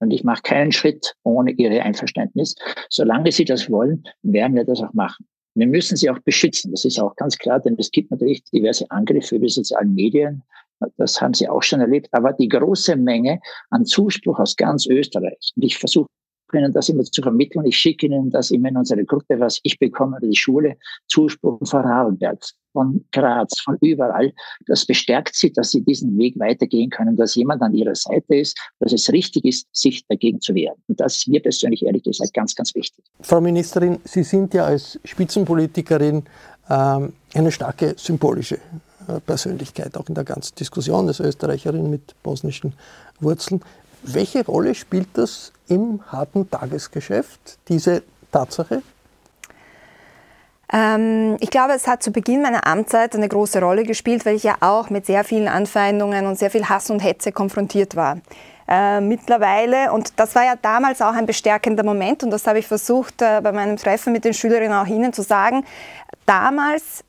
[0.01, 2.55] und ich mache keinen Schritt ohne Ihre Einverständnis,
[2.89, 5.27] solange Sie das wollen, werden wir das auch machen.
[5.55, 6.71] Wir müssen sie auch beschützen.
[6.71, 10.43] Das ist auch ganz klar, denn es gibt natürlich diverse Angriffe über die sozialen Medien.
[10.95, 12.07] Das haben Sie auch schon erlebt.
[12.13, 15.51] Aber die große Menge an Zuspruch aus ganz Österreich.
[15.55, 16.07] Und ich versuche
[16.57, 17.65] Ihnen das immer zu vermitteln.
[17.65, 21.57] Ich schicke Ihnen das immer in unsere Gruppe, was ich bekomme, oder die Schule, Zuspruch
[21.59, 24.31] von Vorarlberg, von Graz, von überall.
[24.67, 28.57] Das bestärkt sie, dass sie diesen Weg weitergehen können, dass jemand an ihrer Seite ist,
[28.79, 30.75] dass es richtig ist, sich dagegen zu wehren.
[30.87, 33.03] Und das ist mir persönlich ehrlich gesagt ganz, ganz wichtig.
[33.21, 36.23] Frau Ministerin, Sie sind ja als Spitzenpolitikerin
[36.69, 38.59] ähm, eine starke symbolische
[39.07, 42.73] äh, Persönlichkeit, auch in der ganzen Diskussion als Österreicherin mit bosnischen
[43.19, 43.61] Wurzeln.
[44.03, 48.81] Welche Rolle spielt das im harten Tagesgeschäft, diese Tatsache?
[50.71, 54.43] Ähm, ich glaube, es hat zu Beginn meiner Amtszeit eine große Rolle gespielt, weil ich
[54.43, 58.19] ja auch mit sehr vielen Anfeindungen und sehr viel Hass und Hetze konfrontiert war.
[58.67, 62.67] Äh, mittlerweile, und das war ja damals auch ein bestärkender Moment, und das habe ich
[62.67, 65.65] versucht äh, bei meinem Treffen mit den Schülerinnen auch Ihnen zu sagen,
[66.27, 67.03] damals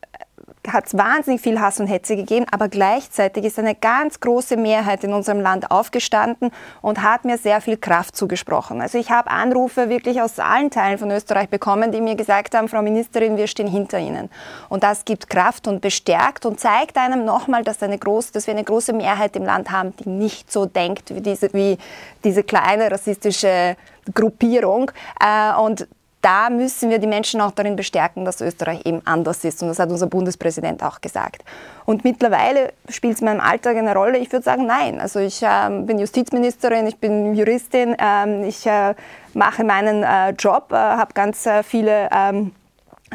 [0.68, 5.04] hat es wahnsinnig viel Hass und Hetze gegeben, aber gleichzeitig ist eine ganz große Mehrheit
[5.04, 6.50] in unserem Land aufgestanden
[6.82, 8.80] und hat mir sehr viel Kraft zugesprochen.
[8.80, 12.68] Also ich habe Anrufe wirklich aus allen Teilen von Österreich bekommen, die mir gesagt haben,
[12.68, 14.30] Frau Ministerin, wir stehen hinter Ihnen.
[14.68, 18.54] Und das gibt Kraft und bestärkt und zeigt einem nochmal, dass, eine große, dass wir
[18.54, 21.78] eine große Mehrheit im Land haben, die nicht so denkt wie diese, wie
[22.24, 23.76] diese kleine rassistische
[24.14, 24.90] Gruppierung.
[25.20, 25.88] Äh, und
[26.22, 29.62] da müssen wir die Menschen auch darin bestärken, dass Österreich eben anders ist.
[29.62, 31.42] Und das hat unser Bundespräsident auch gesagt.
[31.86, 34.18] Und mittlerweile spielt es in meinem Alltag eine Rolle.
[34.18, 35.00] Ich würde sagen, nein.
[35.00, 35.48] Also ich äh,
[35.82, 38.94] bin Justizministerin, ich bin Juristin, äh, ich äh,
[39.32, 42.52] mache meinen äh, Job, äh, habe ganz äh, viele ähm,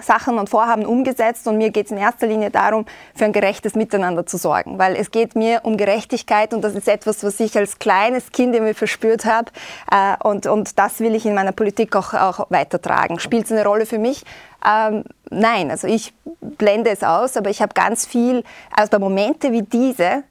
[0.01, 3.75] Sachen und Vorhaben umgesetzt und mir geht es in erster Linie darum, für ein gerechtes
[3.75, 7.57] Miteinander zu sorgen, weil es geht mir um Gerechtigkeit und das ist etwas, was ich
[7.57, 9.51] als kleines Kind immer verspürt habe
[9.91, 13.19] äh, und, und das will ich in meiner Politik auch, auch weitertragen.
[13.19, 14.23] Spielt es eine Rolle für mich?
[14.67, 19.61] Ähm, nein, also ich blende es aus, aber ich habe ganz viel, also Momente wie
[19.61, 20.23] diese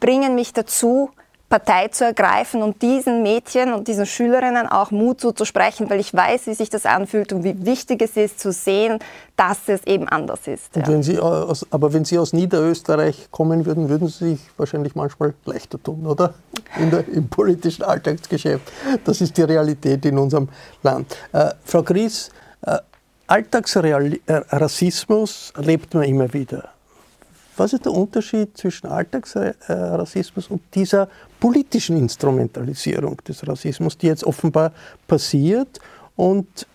[0.00, 1.10] bringen mich dazu,
[1.50, 6.46] Partei zu ergreifen und diesen Mädchen und diesen Schülerinnen auch Mut zuzusprechen, weil ich weiß,
[6.46, 9.00] wie sich das anfühlt und wie wichtig es ist zu sehen,
[9.34, 10.76] dass es eben anders ist.
[10.76, 10.86] Ja.
[10.86, 15.82] Wenn aus, aber wenn Sie aus Niederösterreich kommen würden, würden Sie sich wahrscheinlich manchmal leichter
[15.82, 16.34] tun, oder?
[16.78, 18.70] Der, Im politischen Alltagsgeschäft.
[19.04, 20.48] Das ist die Realität in unserem
[20.84, 21.16] Land.
[21.32, 22.30] Äh, Frau Gries,
[22.62, 22.78] äh,
[23.26, 26.68] Alltagsrassismus erlebt man immer wieder.
[27.56, 31.08] Was ist der Unterschied zwischen Alltagsrassismus und dieser
[31.38, 34.72] politischen Instrumentalisierung des Rassismus, die jetzt offenbar
[35.06, 35.78] passiert?
[36.16, 36.66] Und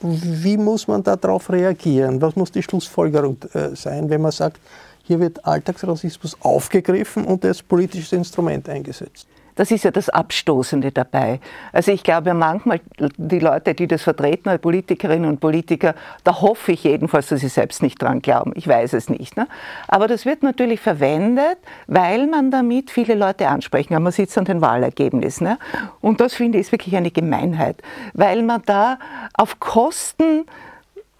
[0.00, 2.20] wie muss man darauf reagieren?
[2.20, 4.60] Was muss die Schlussfolgerung äh, sein, wenn man sagt,
[5.04, 9.26] hier wird Alltagsrassismus aufgegriffen und als politisches Instrument eingesetzt?
[9.54, 11.38] Das ist ja das Abstoßende dabei.
[11.72, 16.82] Also ich glaube manchmal, die Leute, die das vertreten, Politikerinnen und Politiker, da hoffe ich
[16.82, 18.52] jedenfalls, dass sie selbst nicht dran glauben.
[18.56, 19.36] Ich weiß es nicht.
[19.36, 19.46] Ne?
[19.86, 24.02] Aber das wird natürlich verwendet, weil man damit viele Leute ansprechen kann.
[24.02, 25.46] Man sieht es an den Wahlergebnissen.
[25.46, 25.58] Ne?
[26.00, 27.82] Und das finde ich ist wirklich eine Gemeinheit,
[28.14, 28.98] weil man da
[29.34, 30.46] auf Kosten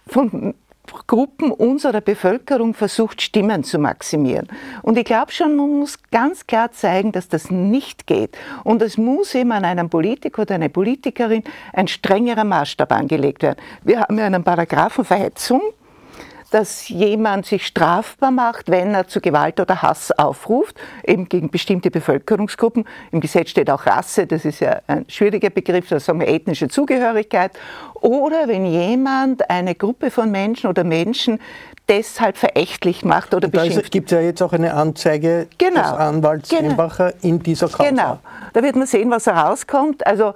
[0.06, 0.54] von
[1.06, 4.48] Gruppen unserer Bevölkerung versucht, Stimmen zu maximieren.
[4.82, 8.36] Und ich glaube schon, man muss ganz klar zeigen, dass das nicht geht.
[8.64, 11.42] Und es muss eben an einem Politiker oder einer Politikerin
[11.72, 13.58] ein strengerer Maßstab angelegt werden.
[13.82, 15.62] Wir haben ja einen Paragraphen Verhetzung
[16.54, 21.90] dass jemand sich strafbar macht, wenn er zu Gewalt oder Hass aufruft, eben gegen bestimmte
[21.90, 22.84] Bevölkerungsgruppen.
[23.10, 26.68] Im Gesetz steht auch Rasse, das ist ja ein schwieriger Begriff, das sagen wir ethnische
[26.68, 27.50] Zugehörigkeit.
[27.94, 31.40] Oder wenn jemand eine Gruppe von Menschen oder Menschen
[31.88, 33.86] deshalb verächtlich macht oder beschimpft.
[33.86, 35.80] Da gibt es ja jetzt auch eine Anzeige genau.
[35.80, 36.88] des Anwalts genau.
[37.22, 37.90] In dieser Causa.
[37.90, 38.20] Genau,
[38.52, 40.06] da wird man sehen, was herauskommt.
[40.06, 40.34] Also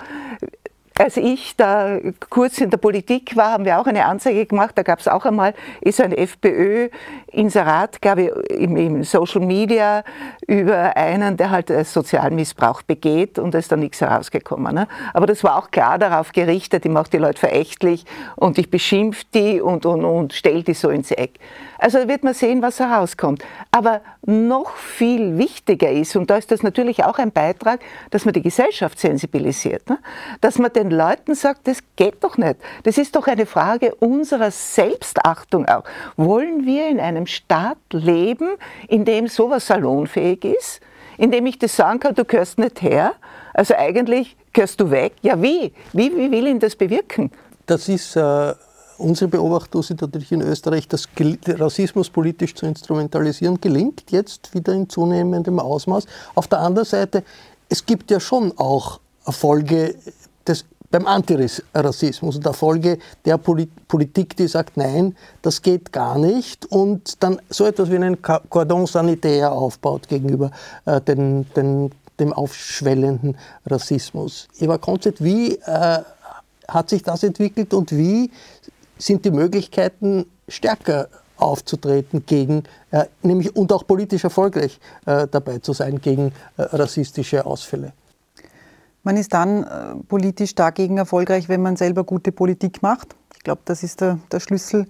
[0.99, 4.73] als ich da kurz in der Politik war, haben wir auch eine Anzeige gemacht.
[4.75, 10.03] Da gab es auch einmal, ist ein FPÖ-Inserat, glaube ich, im, im, Social Media
[10.47, 14.75] über einen, der halt Sozialmissbrauch begeht und da ist da nichts herausgekommen.
[14.75, 14.89] Ne?
[15.15, 18.05] Aber das war auch klar darauf gerichtet, ich mache die Leute verächtlich
[18.37, 21.39] und ich beschimpfe die und, und, und stelle die so ins Eck.
[21.79, 23.45] Also wird man sehen, was herauskommt.
[23.71, 28.35] Aber noch viel wichtiger ist, und da ist das natürlich auch ein Beitrag, dass man
[28.35, 29.89] die Gesellschaft sensibilisiert.
[29.89, 29.99] Ne?
[30.41, 32.57] Dass man den Leuten sagt, das geht doch nicht.
[32.83, 35.85] Das ist doch eine Frage unserer Selbstachtung auch.
[36.17, 38.49] Wollen wir in einem Staat leben,
[38.89, 40.81] in dem sowas salonfähig ist?
[41.17, 43.15] In dem ich das sagen kann, du gehörst nicht her?
[43.55, 45.15] Also eigentlich gehörst du weg?
[45.23, 45.73] Ja, wie?
[45.93, 47.31] Wie, wie will ihn das bewirken?
[47.67, 48.55] Das ist äh,
[48.99, 51.09] unsere Beobachtung ist natürlich in Österreich, dass
[51.47, 56.05] Rassismus politisch zu instrumentalisieren gelingt, jetzt wieder in zunehmendem Ausmaß.
[56.35, 57.23] Auf der anderen Seite,
[57.69, 59.95] es gibt ja schon auch Erfolge
[60.47, 67.23] des, beim Antirassismus und Erfolge der Politik, die sagt, nein, das geht gar nicht und
[67.23, 70.51] dann so etwas wie einen Cordon sanitaire aufbaut gegenüber
[70.87, 73.37] äh, den, den, dem aufschwellenden
[73.67, 74.49] Rassismus.
[74.59, 75.99] Eva Konzett, wie äh,
[76.69, 78.31] hat sich das entwickelt und wie
[78.99, 85.73] sind die Möglichkeiten stärker aufzutreten gegen, äh, nämlich und auch politisch erfolgreich äh, dabei zu
[85.73, 87.93] sein gegen äh, rassistische Ausfälle.
[89.05, 89.67] Man ist dann äh,
[90.09, 93.15] politisch dagegen erfolgreich, wenn man selber gute Politik macht.
[93.37, 94.87] Ich glaube, das ist der, der Schlüssel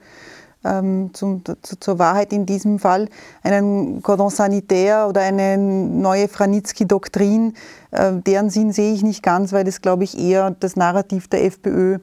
[0.65, 3.09] ähm, zum, zu, zur Wahrheit in diesem Fall.
[3.43, 7.55] Einen Cordon sanitaire oder eine neue Franitzky-Doktrin,
[7.91, 11.45] äh, deren Sinn sehe ich nicht ganz, weil das, glaube ich, eher das Narrativ der
[11.45, 11.99] FPÖ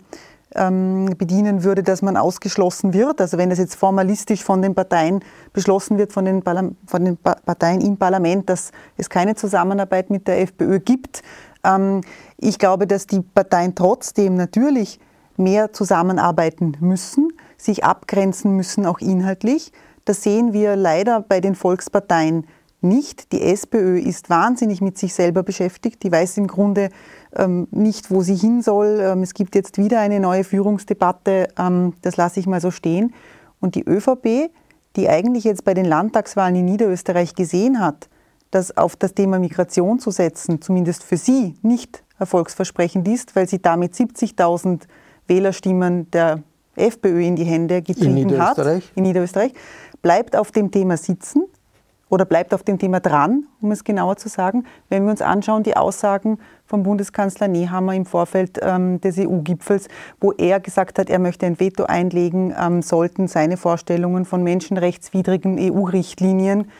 [0.55, 3.21] ähm, bedienen würde, dass man ausgeschlossen wird.
[3.21, 6.43] Also wenn das jetzt formalistisch von den Parteien beschlossen wird, von den,
[6.87, 11.21] von den Parteien im Parlament, dass es keine Zusammenarbeit mit der FPÖ gibt.
[11.63, 12.01] Ähm,
[12.37, 14.99] ich glaube, dass die Parteien trotzdem natürlich
[15.37, 19.71] mehr zusammenarbeiten müssen, sich abgrenzen müssen, auch inhaltlich.
[20.05, 22.45] Das sehen wir leider bei den Volksparteien
[22.81, 23.31] nicht.
[23.31, 26.03] Die SPÖ ist wahnsinnig mit sich selber beschäftigt.
[26.03, 26.89] Die weiß im Grunde
[27.71, 28.99] nicht, wo sie hin soll.
[29.01, 31.49] Ähm, es gibt jetzt wieder eine neue Führungsdebatte.
[31.57, 33.13] Ähm, das lasse ich mal so stehen.
[33.59, 34.51] Und die ÖVP,
[34.95, 38.09] die eigentlich jetzt bei den Landtagswahlen in Niederösterreich gesehen hat,
[38.51, 43.61] dass auf das Thema Migration zu setzen, zumindest für sie nicht erfolgsversprechend ist, weil sie
[43.61, 44.83] damit 70.000
[45.27, 46.41] Wählerstimmen der
[46.75, 48.57] FPÖ in die Hände getrieben in hat,
[48.95, 49.53] in Niederösterreich,
[50.01, 51.43] bleibt auf dem Thema sitzen
[52.15, 54.63] oder bleibt auf dem Thema dran, um es genauer zu sagen.
[54.87, 59.89] Wenn wir uns anschauen, die Aussagen vom Bundeskanzler Nehammer im Vorfeld ähm, des EU-Gipfels,
[60.21, 65.59] wo er gesagt hat, er möchte ein Veto einlegen, ähm, sollten seine Vorstellungen von menschenrechtswidrigen
[65.59, 66.71] EU-Richtlinien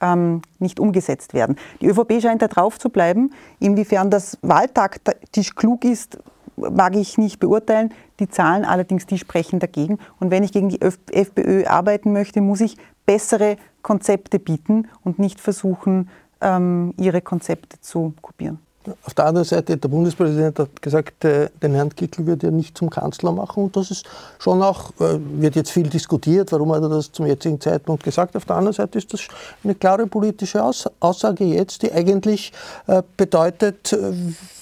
[0.00, 1.56] ähm, nicht umgesetzt werden.
[1.80, 3.32] Die ÖVP scheint da drauf zu bleiben.
[3.58, 6.18] Inwiefern das wahltaktisch klug ist,
[6.56, 7.92] mag ich nicht beurteilen.
[8.20, 9.98] Die Zahlen allerdings, die sprechen dagegen.
[10.20, 12.76] Und wenn ich gegen die FPÖ arbeiten möchte, muss ich
[13.06, 16.08] bessere Konzepte bieten und nicht versuchen,
[16.40, 18.63] ähm, ihre Konzepte zu kopieren.
[19.04, 22.76] Auf der anderen Seite, der Bundespräsident hat gesagt, äh, den Herrn Kickl wird er nicht
[22.76, 23.64] zum Kanzler machen.
[23.64, 24.04] Und das ist
[24.38, 28.36] schon auch, äh, wird jetzt viel diskutiert, warum hat er das zum jetzigen Zeitpunkt gesagt.
[28.36, 29.22] Auf der anderen Seite ist das
[29.62, 32.52] eine klare politische Aussage jetzt, die eigentlich
[32.86, 33.96] äh, bedeutet,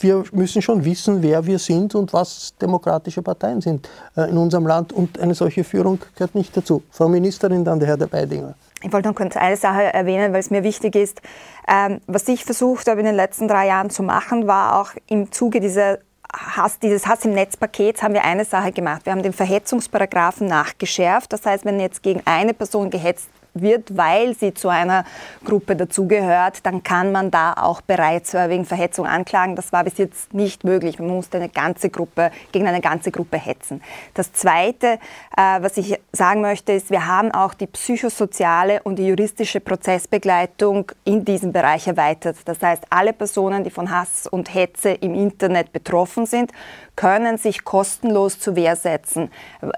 [0.00, 4.92] wir müssen schon wissen, wer wir sind und was demokratische Parteien sind in unserem Land.
[4.92, 6.82] Und eine solche Führung gehört nicht dazu.
[6.90, 8.54] Frau Ministerin, dann der Herr der Beidinger.
[8.82, 11.22] Ich wollte noch kurz eine Sache erwähnen, weil es mir wichtig ist.
[11.68, 15.30] Ähm, was ich versucht habe in den letzten drei Jahren zu machen, war auch im
[15.30, 15.98] Zuge dieser
[16.34, 19.04] Hass, dieses Hass im Netz-Pakets haben wir eine Sache gemacht.
[19.04, 21.32] Wir haben den Verhetzungsparagraphen nachgeschärft.
[21.32, 25.04] Das heißt, wenn jetzt gegen eine Person gehetzt wird, weil sie zu einer
[25.44, 29.56] Gruppe dazugehört, dann kann man da auch bereits wegen Verhetzung anklagen.
[29.56, 30.98] Das war bis jetzt nicht möglich.
[30.98, 33.82] Man musste eine ganze Gruppe gegen eine ganze Gruppe hetzen.
[34.14, 34.98] Das Zweite,
[35.36, 40.90] äh, was ich sagen möchte, ist, wir haben auch die psychosoziale und die juristische Prozessbegleitung
[41.04, 42.36] in diesem Bereich erweitert.
[42.44, 46.52] Das heißt, alle Personen, die von Hass und Hetze im Internet betroffen sind,
[46.96, 49.30] können sich kostenlos zur Wehr setzen.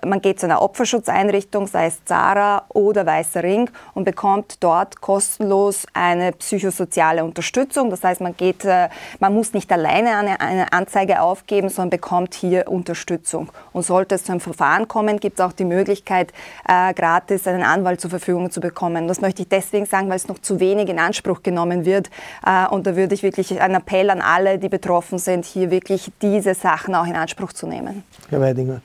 [0.05, 3.64] Man geht zu einer Opferschutzeinrichtung, sei es Zara oder Weißer Ring,
[3.95, 7.91] und bekommt dort kostenlos eine psychosoziale Unterstützung.
[7.91, 8.89] Das heißt, man, geht, äh,
[9.21, 13.51] man muss nicht alleine eine, eine Anzeige aufgeben, sondern bekommt hier Unterstützung.
[13.73, 16.33] Und sollte es zu einem Verfahren kommen, gibt es auch die Möglichkeit,
[16.69, 19.07] äh, gratis einen Anwalt zur Verfügung zu bekommen.
[19.07, 22.11] Das möchte ich deswegen sagen, weil es noch zu wenig in Anspruch genommen wird.
[22.45, 26.11] Äh, und da würde ich wirklich einen Appell an alle, die betroffen sind, hier wirklich
[26.21, 28.03] diese Sachen auch auch in Anspruch zu nehmen.
[28.31, 28.81] Herr Weidinger.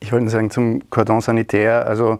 [0.00, 2.18] Ich wollte sagen zum Cordon Sanitaire, also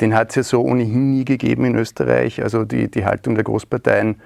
[0.00, 2.42] den hat es ja so ohnehin nie gegeben in Österreich.
[2.42, 4.16] Also die, die Haltung der Großparteien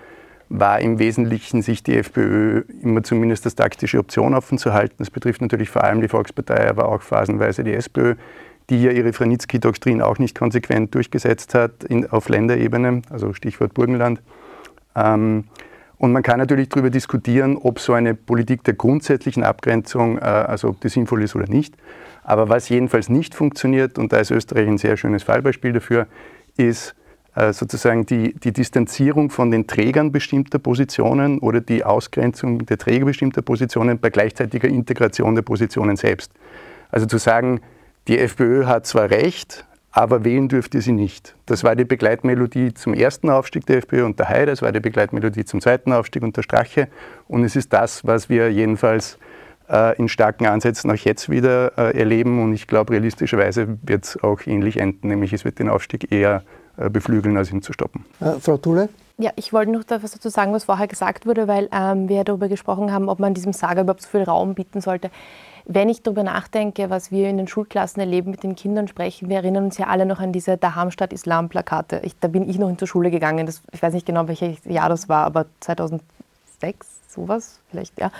[0.48, 4.96] war im Wesentlichen, sich die FPÖ immer zumindest als taktische Option offen zu halten.
[4.98, 8.14] Das betrifft natürlich vor allem die Volkspartei, aber auch phasenweise die SPÖ,
[8.70, 14.22] die ja ihre Franitzky-Doktrin auch nicht konsequent durchgesetzt hat in, auf Länderebene, also Stichwort Burgenland.
[14.96, 15.44] Ähm,
[15.98, 20.68] und man kann natürlich darüber diskutieren, ob so eine Politik der grundsätzlichen Abgrenzung, äh, also
[20.68, 21.74] ob die sinnvoll ist oder nicht.
[22.28, 26.06] Aber was jedenfalls nicht funktioniert, und da ist Österreich ein sehr schönes Fallbeispiel dafür,
[26.58, 26.94] ist
[27.34, 33.06] äh, sozusagen die, die Distanzierung von den Trägern bestimmter Positionen oder die Ausgrenzung der Träger
[33.06, 36.30] bestimmter Positionen bei gleichzeitiger Integration der Positionen selbst.
[36.90, 37.62] Also zu sagen,
[38.08, 41.34] die FPÖ hat zwar recht, aber wählen dürfte sie nicht.
[41.46, 45.46] Das war die Begleitmelodie zum ersten Aufstieg der FPÖ unter Heide, das war die Begleitmelodie
[45.46, 46.88] zum zweiten Aufstieg unter Strache
[47.26, 49.18] und es ist das, was wir jedenfalls
[49.98, 54.46] in starken Ansätzen auch jetzt wieder äh, erleben und ich glaube, realistischerweise wird es auch
[54.46, 56.42] ähnlich enden, nämlich es wird den Aufstieg eher
[56.78, 58.04] äh, beflügeln, als ihn zu stoppen.
[58.20, 58.88] Äh, Frau Thule?
[59.18, 62.48] Ja, ich wollte noch etwas dazu sagen, was vorher gesagt wurde, weil ähm, wir darüber
[62.48, 65.10] gesprochen haben, ob man diesem Saga überhaupt so viel Raum bieten sollte.
[65.64, 69.38] Wenn ich darüber nachdenke, was wir in den Schulklassen erleben, mit den Kindern sprechen, wir
[69.38, 72.00] erinnern uns ja alle noch an diese Dahamstadt Islam-Plakate.
[72.20, 73.44] Da bin ich noch in zur Schule gegangen.
[73.44, 78.10] Das, ich weiß nicht genau, welches Jahr das war, aber 2006, sowas vielleicht, ja.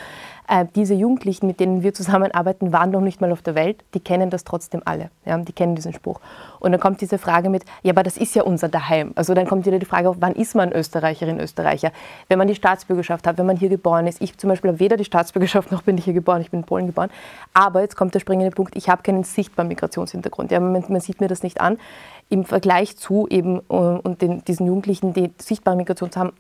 [0.49, 3.85] Äh, diese Jugendlichen, mit denen wir zusammenarbeiten, waren noch nicht mal auf der Welt.
[3.93, 5.11] Die kennen das trotzdem alle.
[5.27, 6.21] Ja, die kennen diesen Spruch.
[6.59, 9.13] Und dann kommt diese Frage mit, ja, aber das ist ja unser Daheim.
[9.15, 11.93] Also dann kommt wieder die Frage, wann ist man Österreicherin, Österreicher?
[12.29, 14.23] Wenn man die Staatsbürgerschaft hat, wenn man hier geboren ist.
[14.23, 16.41] Ich zum Beispiel habe weder die Staatsbürgerschaft noch bin ich hier geboren.
[16.41, 17.11] Ich bin in Polen geboren.
[17.53, 20.51] Aber jetzt kommt der springende Punkt, ich habe keinen sichtbaren Migrationshintergrund.
[20.51, 21.79] Ja, man, man sieht mir das nicht an
[22.31, 26.33] im Vergleich zu eben äh, und den, diesen Jugendlichen, die sichtbaren, Migrations haben,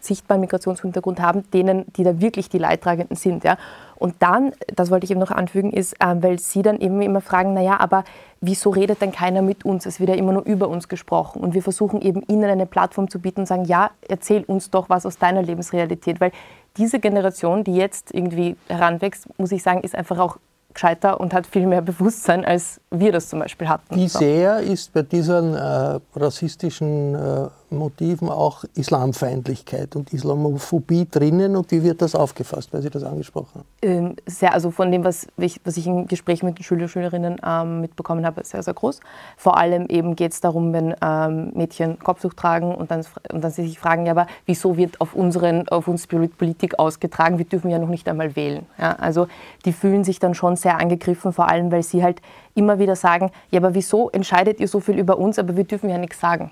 [0.00, 3.44] sichtbaren Migrationshintergrund haben, denen, die da wirklich die Leidtragenden sind.
[3.44, 3.56] Ja.
[3.94, 7.20] Und dann, das wollte ich eben noch anfügen, ist, äh, weil Sie dann eben immer
[7.20, 8.04] fragen, naja, aber
[8.40, 9.86] wieso redet denn keiner mit uns?
[9.86, 11.42] Es wird ja immer nur über uns gesprochen.
[11.42, 14.88] Und wir versuchen eben Ihnen eine Plattform zu bieten und sagen, ja, erzähl uns doch
[14.88, 16.20] was aus deiner Lebensrealität.
[16.20, 16.32] Weil
[16.76, 20.38] diese Generation, die jetzt irgendwie heranwächst, muss ich sagen, ist einfach auch
[20.74, 23.94] gescheiter und hat viel mehr Bewusstsein, als wir das zum Beispiel hatten.
[23.94, 31.70] Wie sehr ist bei diesen äh, rassistischen äh, Motiven auch Islamfeindlichkeit und Islamophobie drinnen und
[31.70, 33.64] wie wird das aufgefasst, weil Sie das angesprochen haben?
[33.82, 36.88] Ähm, sehr, also von dem, was ich, was ich im Gespräch mit den Schüler und
[36.88, 39.00] Schülerinnen ähm, mitbekommen habe, sehr, sehr groß.
[39.36, 43.50] Vor allem eben geht es darum, wenn ähm, Mädchen Kopftuch tragen und dann, und dann
[43.50, 47.38] sich fragen, ja, aber wieso wird auf, unseren, auf uns Politik ausgetragen?
[47.38, 48.66] Wir dürfen ja noch nicht einmal wählen.
[48.78, 49.26] Ja, also
[49.64, 52.20] die fühlen sich dann schon sehr angegriffen, vor allem, weil sie halt
[52.56, 55.90] immer wieder sagen, ja, aber wieso entscheidet ihr so viel über uns, aber wir dürfen
[55.90, 56.50] ja nichts sagen.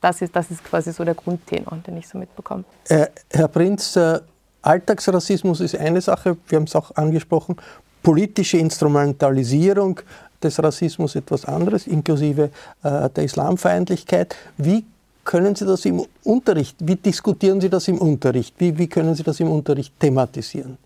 [0.00, 2.64] Das ist, das ist quasi so der Grundtenor, den ich so mitbekomme.
[2.88, 4.20] Äh, Herr Prinz, äh,
[4.62, 7.56] Alltagsrassismus ist eine Sache, wir haben es auch angesprochen,
[8.02, 10.00] politische Instrumentalisierung
[10.42, 12.50] des Rassismus etwas anderes, inklusive
[12.82, 14.36] äh, der Islamfeindlichkeit.
[14.58, 14.84] Wie
[15.24, 18.54] können Sie das im Unterricht, wie diskutieren Sie das im Unterricht?
[18.58, 20.78] Wie, wie können Sie das im Unterricht thematisieren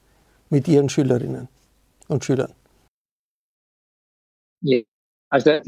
[0.48, 1.48] mit Ihren Schülerinnen
[2.08, 2.52] und Schülern?
[4.62, 4.80] Ja,
[5.30, 5.60] also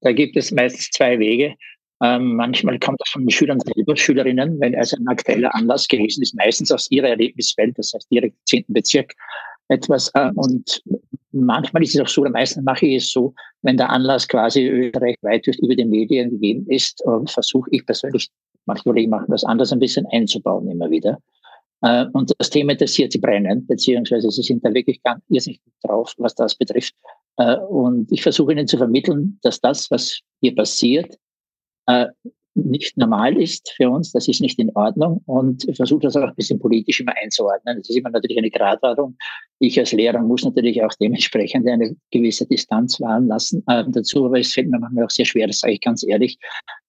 [0.00, 1.54] da gibt es meistens zwei Wege.
[2.02, 6.22] Ähm, manchmal kommt das von den Schülern selber, Schülerinnen, wenn es ein aktueller Anlass gewesen
[6.22, 8.64] ist, meistens aus ihrer Erlebniswelt, das heißt direkt 10.
[8.68, 9.14] Bezirk
[9.68, 10.10] etwas.
[10.14, 10.82] Äh, und
[11.30, 14.66] manchmal ist es auch so, oder meistens mache ich es so, wenn der Anlass quasi
[14.66, 18.28] österreichweit über die Medien gegeben ist, äh, versuche ich persönlich,
[18.66, 21.18] manche Kollegen machen das anders, ein bisschen einzubauen immer wieder.
[21.82, 26.14] Äh, und das Thema interessiert sie brennend, beziehungsweise sie sind da wirklich ganz irrsinnig drauf,
[26.18, 26.94] was das betrifft.
[27.36, 31.16] Äh, und ich versuche ihnen zu vermitteln, dass das, was hier passiert,
[31.86, 32.06] äh,
[32.54, 36.34] nicht normal ist für uns, das ist nicht in Ordnung und versuche das auch ein
[36.34, 37.78] bisschen politisch immer einzuordnen.
[37.78, 39.16] Das ist immer natürlich eine Gratwanderung.
[39.58, 44.38] Ich als Lehrer muss natürlich auch dementsprechend eine gewisse Distanz wahren lassen äh, dazu, aber
[44.38, 46.38] es fällt mir manchmal auch sehr schwer, das sage ich ganz ehrlich,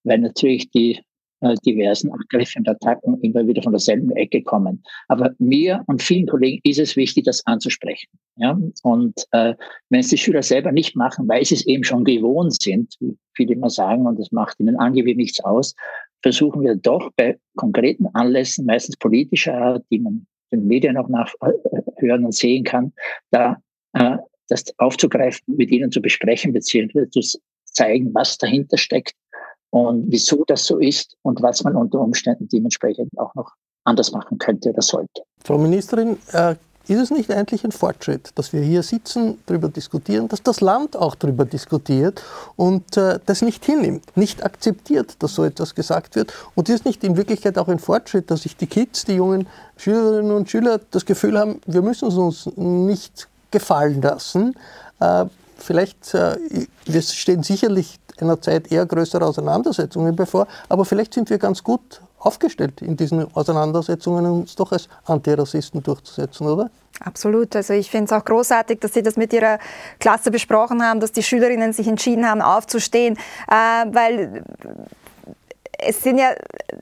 [0.04, 1.00] weil natürlich die
[1.44, 4.84] äh, diversen Angriffe und Attacken immer wieder von derselben Ecke kommen.
[5.08, 8.10] Aber mir und vielen Kollegen ist es wichtig, das anzusprechen.
[8.38, 8.58] Ja?
[8.84, 9.54] Und äh,
[9.90, 13.18] wenn es die Schüler selber nicht machen, weil sie es eben schon gewohnt sind, wie
[13.36, 15.76] viele immer sagen, und das macht ihnen angeblich nichts aus,
[16.22, 22.26] versuchen wir doch bei konkreten Anlässen, meistens politischer Art, die man den Medien auch nachhören
[22.26, 22.94] und sehen kann,
[23.32, 23.58] da
[23.94, 24.18] äh,
[24.50, 29.16] das aufzugreifen, mit ihnen zu besprechen, beziehungsweise zu zeigen, was dahinter steckt
[29.74, 33.54] und wieso das so ist und was man unter Umständen dementsprechend auch noch
[33.86, 35.24] anders machen könnte oder sollte.
[35.44, 36.56] Frau Ministerin, äh,
[36.88, 40.96] ist es nicht eigentlich ein Fortschritt, dass wir hier sitzen, darüber diskutieren, dass das Land
[40.96, 42.22] auch darüber diskutiert
[42.56, 46.32] und äh, das nicht hinnimmt, nicht akzeptiert, dass so etwas gesagt wird?
[46.54, 49.48] Und ist es nicht in Wirklichkeit auch ein Fortschritt, dass sich die Kids, die jungen
[49.78, 54.54] Schülerinnen und Schüler das Gefühl haben, wir müssen es uns nicht gefallen lassen?
[55.00, 55.26] Äh,
[55.58, 56.38] vielleicht, äh,
[56.86, 62.02] wir stehen sicherlich einer Zeit eher größere Auseinandersetzungen bevor, aber vielleicht sind wir ganz gut
[62.20, 66.70] aufgestellt in diesen Auseinandersetzungen, uns doch als Antirassisten durchzusetzen, oder?
[67.02, 67.56] Absolut.
[67.56, 69.60] Also ich finde es auch großartig, dass Sie das mit Ihrer
[70.00, 73.18] Klasse besprochen haben, dass die Schülerinnen sich entschieden haben, aufzustehen,
[73.50, 74.44] äh, weil
[75.80, 76.30] es sind ja,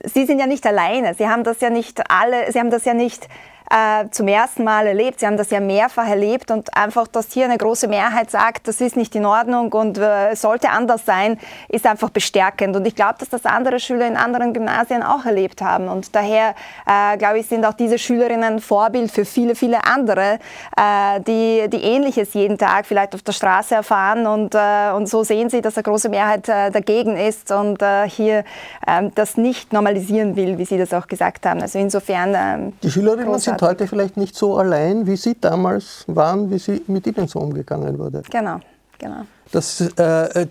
[0.04, 1.14] Sie sind ja nicht alleine.
[1.14, 3.26] Sie haben das ja nicht alle, Sie haben das ja nicht
[3.72, 5.20] äh, zum ersten Mal erlebt.
[5.20, 8.80] Sie haben das ja mehrfach erlebt und einfach, dass hier eine große Mehrheit sagt, das
[8.80, 12.76] ist nicht in Ordnung und äh, sollte anders sein, ist einfach bestärkend.
[12.76, 15.88] Und ich glaube, dass das andere Schüler in anderen Gymnasien auch erlebt haben.
[15.88, 16.54] Und daher,
[16.86, 20.38] äh, glaube ich, sind auch diese Schülerinnen Vorbild für viele, viele andere,
[20.76, 24.26] äh, die, die Ähnliches jeden Tag vielleicht auf der Straße erfahren.
[24.26, 28.44] Und, äh, und so sehen sie, dass eine große Mehrheit äh, dagegen ist und hier
[28.86, 31.62] ähm, das nicht normalisieren will, wie Sie das auch gesagt haben.
[31.62, 32.34] Also insofern.
[32.36, 36.82] Ähm, die Schülerinnen sind heute vielleicht nicht so allein, wie Sie damals waren, wie Sie
[36.86, 38.22] mit Ihnen so umgegangen wurde.
[38.30, 38.58] Genau,
[38.98, 39.22] genau.
[39.50, 40.46] Dass äh,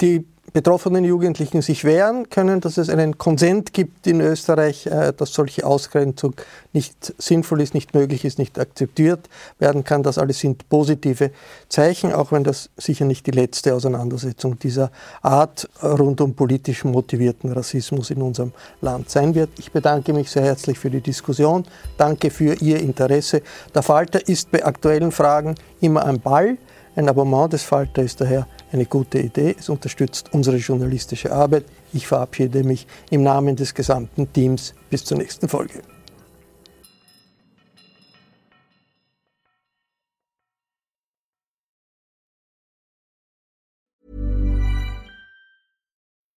[0.00, 0.26] die
[0.56, 5.66] betroffenen Jugendlichen sich wehren können, dass es einen Konsent gibt in Österreich, äh, dass solche
[5.66, 6.32] Ausgrenzung
[6.72, 9.28] nicht sinnvoll ist, nicht möglich ist, nicht akzeptiert
[9.58, 10.02] werden kann.
[10.02, 11.30] Das alles sind positive
[11.68, 14.90] Zeichen, auch wenn das sicher nicht die letzte Auseinandersetzung dieser
[15.20, 19.50] Art rund um politisch motivierten Rassismus in unserem Land sein wird.
[19.58, 21.66] Ich bedanke mich sehr herzlich für die Diskussion.
[21.98, 23.42] Danke für Ihr Interesse.
[23.74, 26.56] Der Falter ist bei aktuellen Fragen immer ein Ball.
[26.94, 28.46] Ein Abonnement des Falter ist daher
[28.76, 29.56] eine gute Idee.
[29.58, 31.64] Es unterstützt unsere journalistische Arbeit.
[31.92, 34.74] Ich verabschiede mich im Namen des gesamten Teams.
[34.90, 35.82] Bis zur nächsten Folge.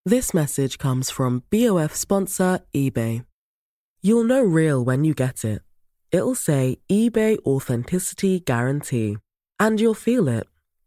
[0.05, 3.25] This message comes from BOF sponsor eBay.
[4.01, 5.61] You'll know real when you get it.
[6.11, 9.17] It'll say eBay Authenticity Guarantee.
[9.59, 10.47] And you'll feel it.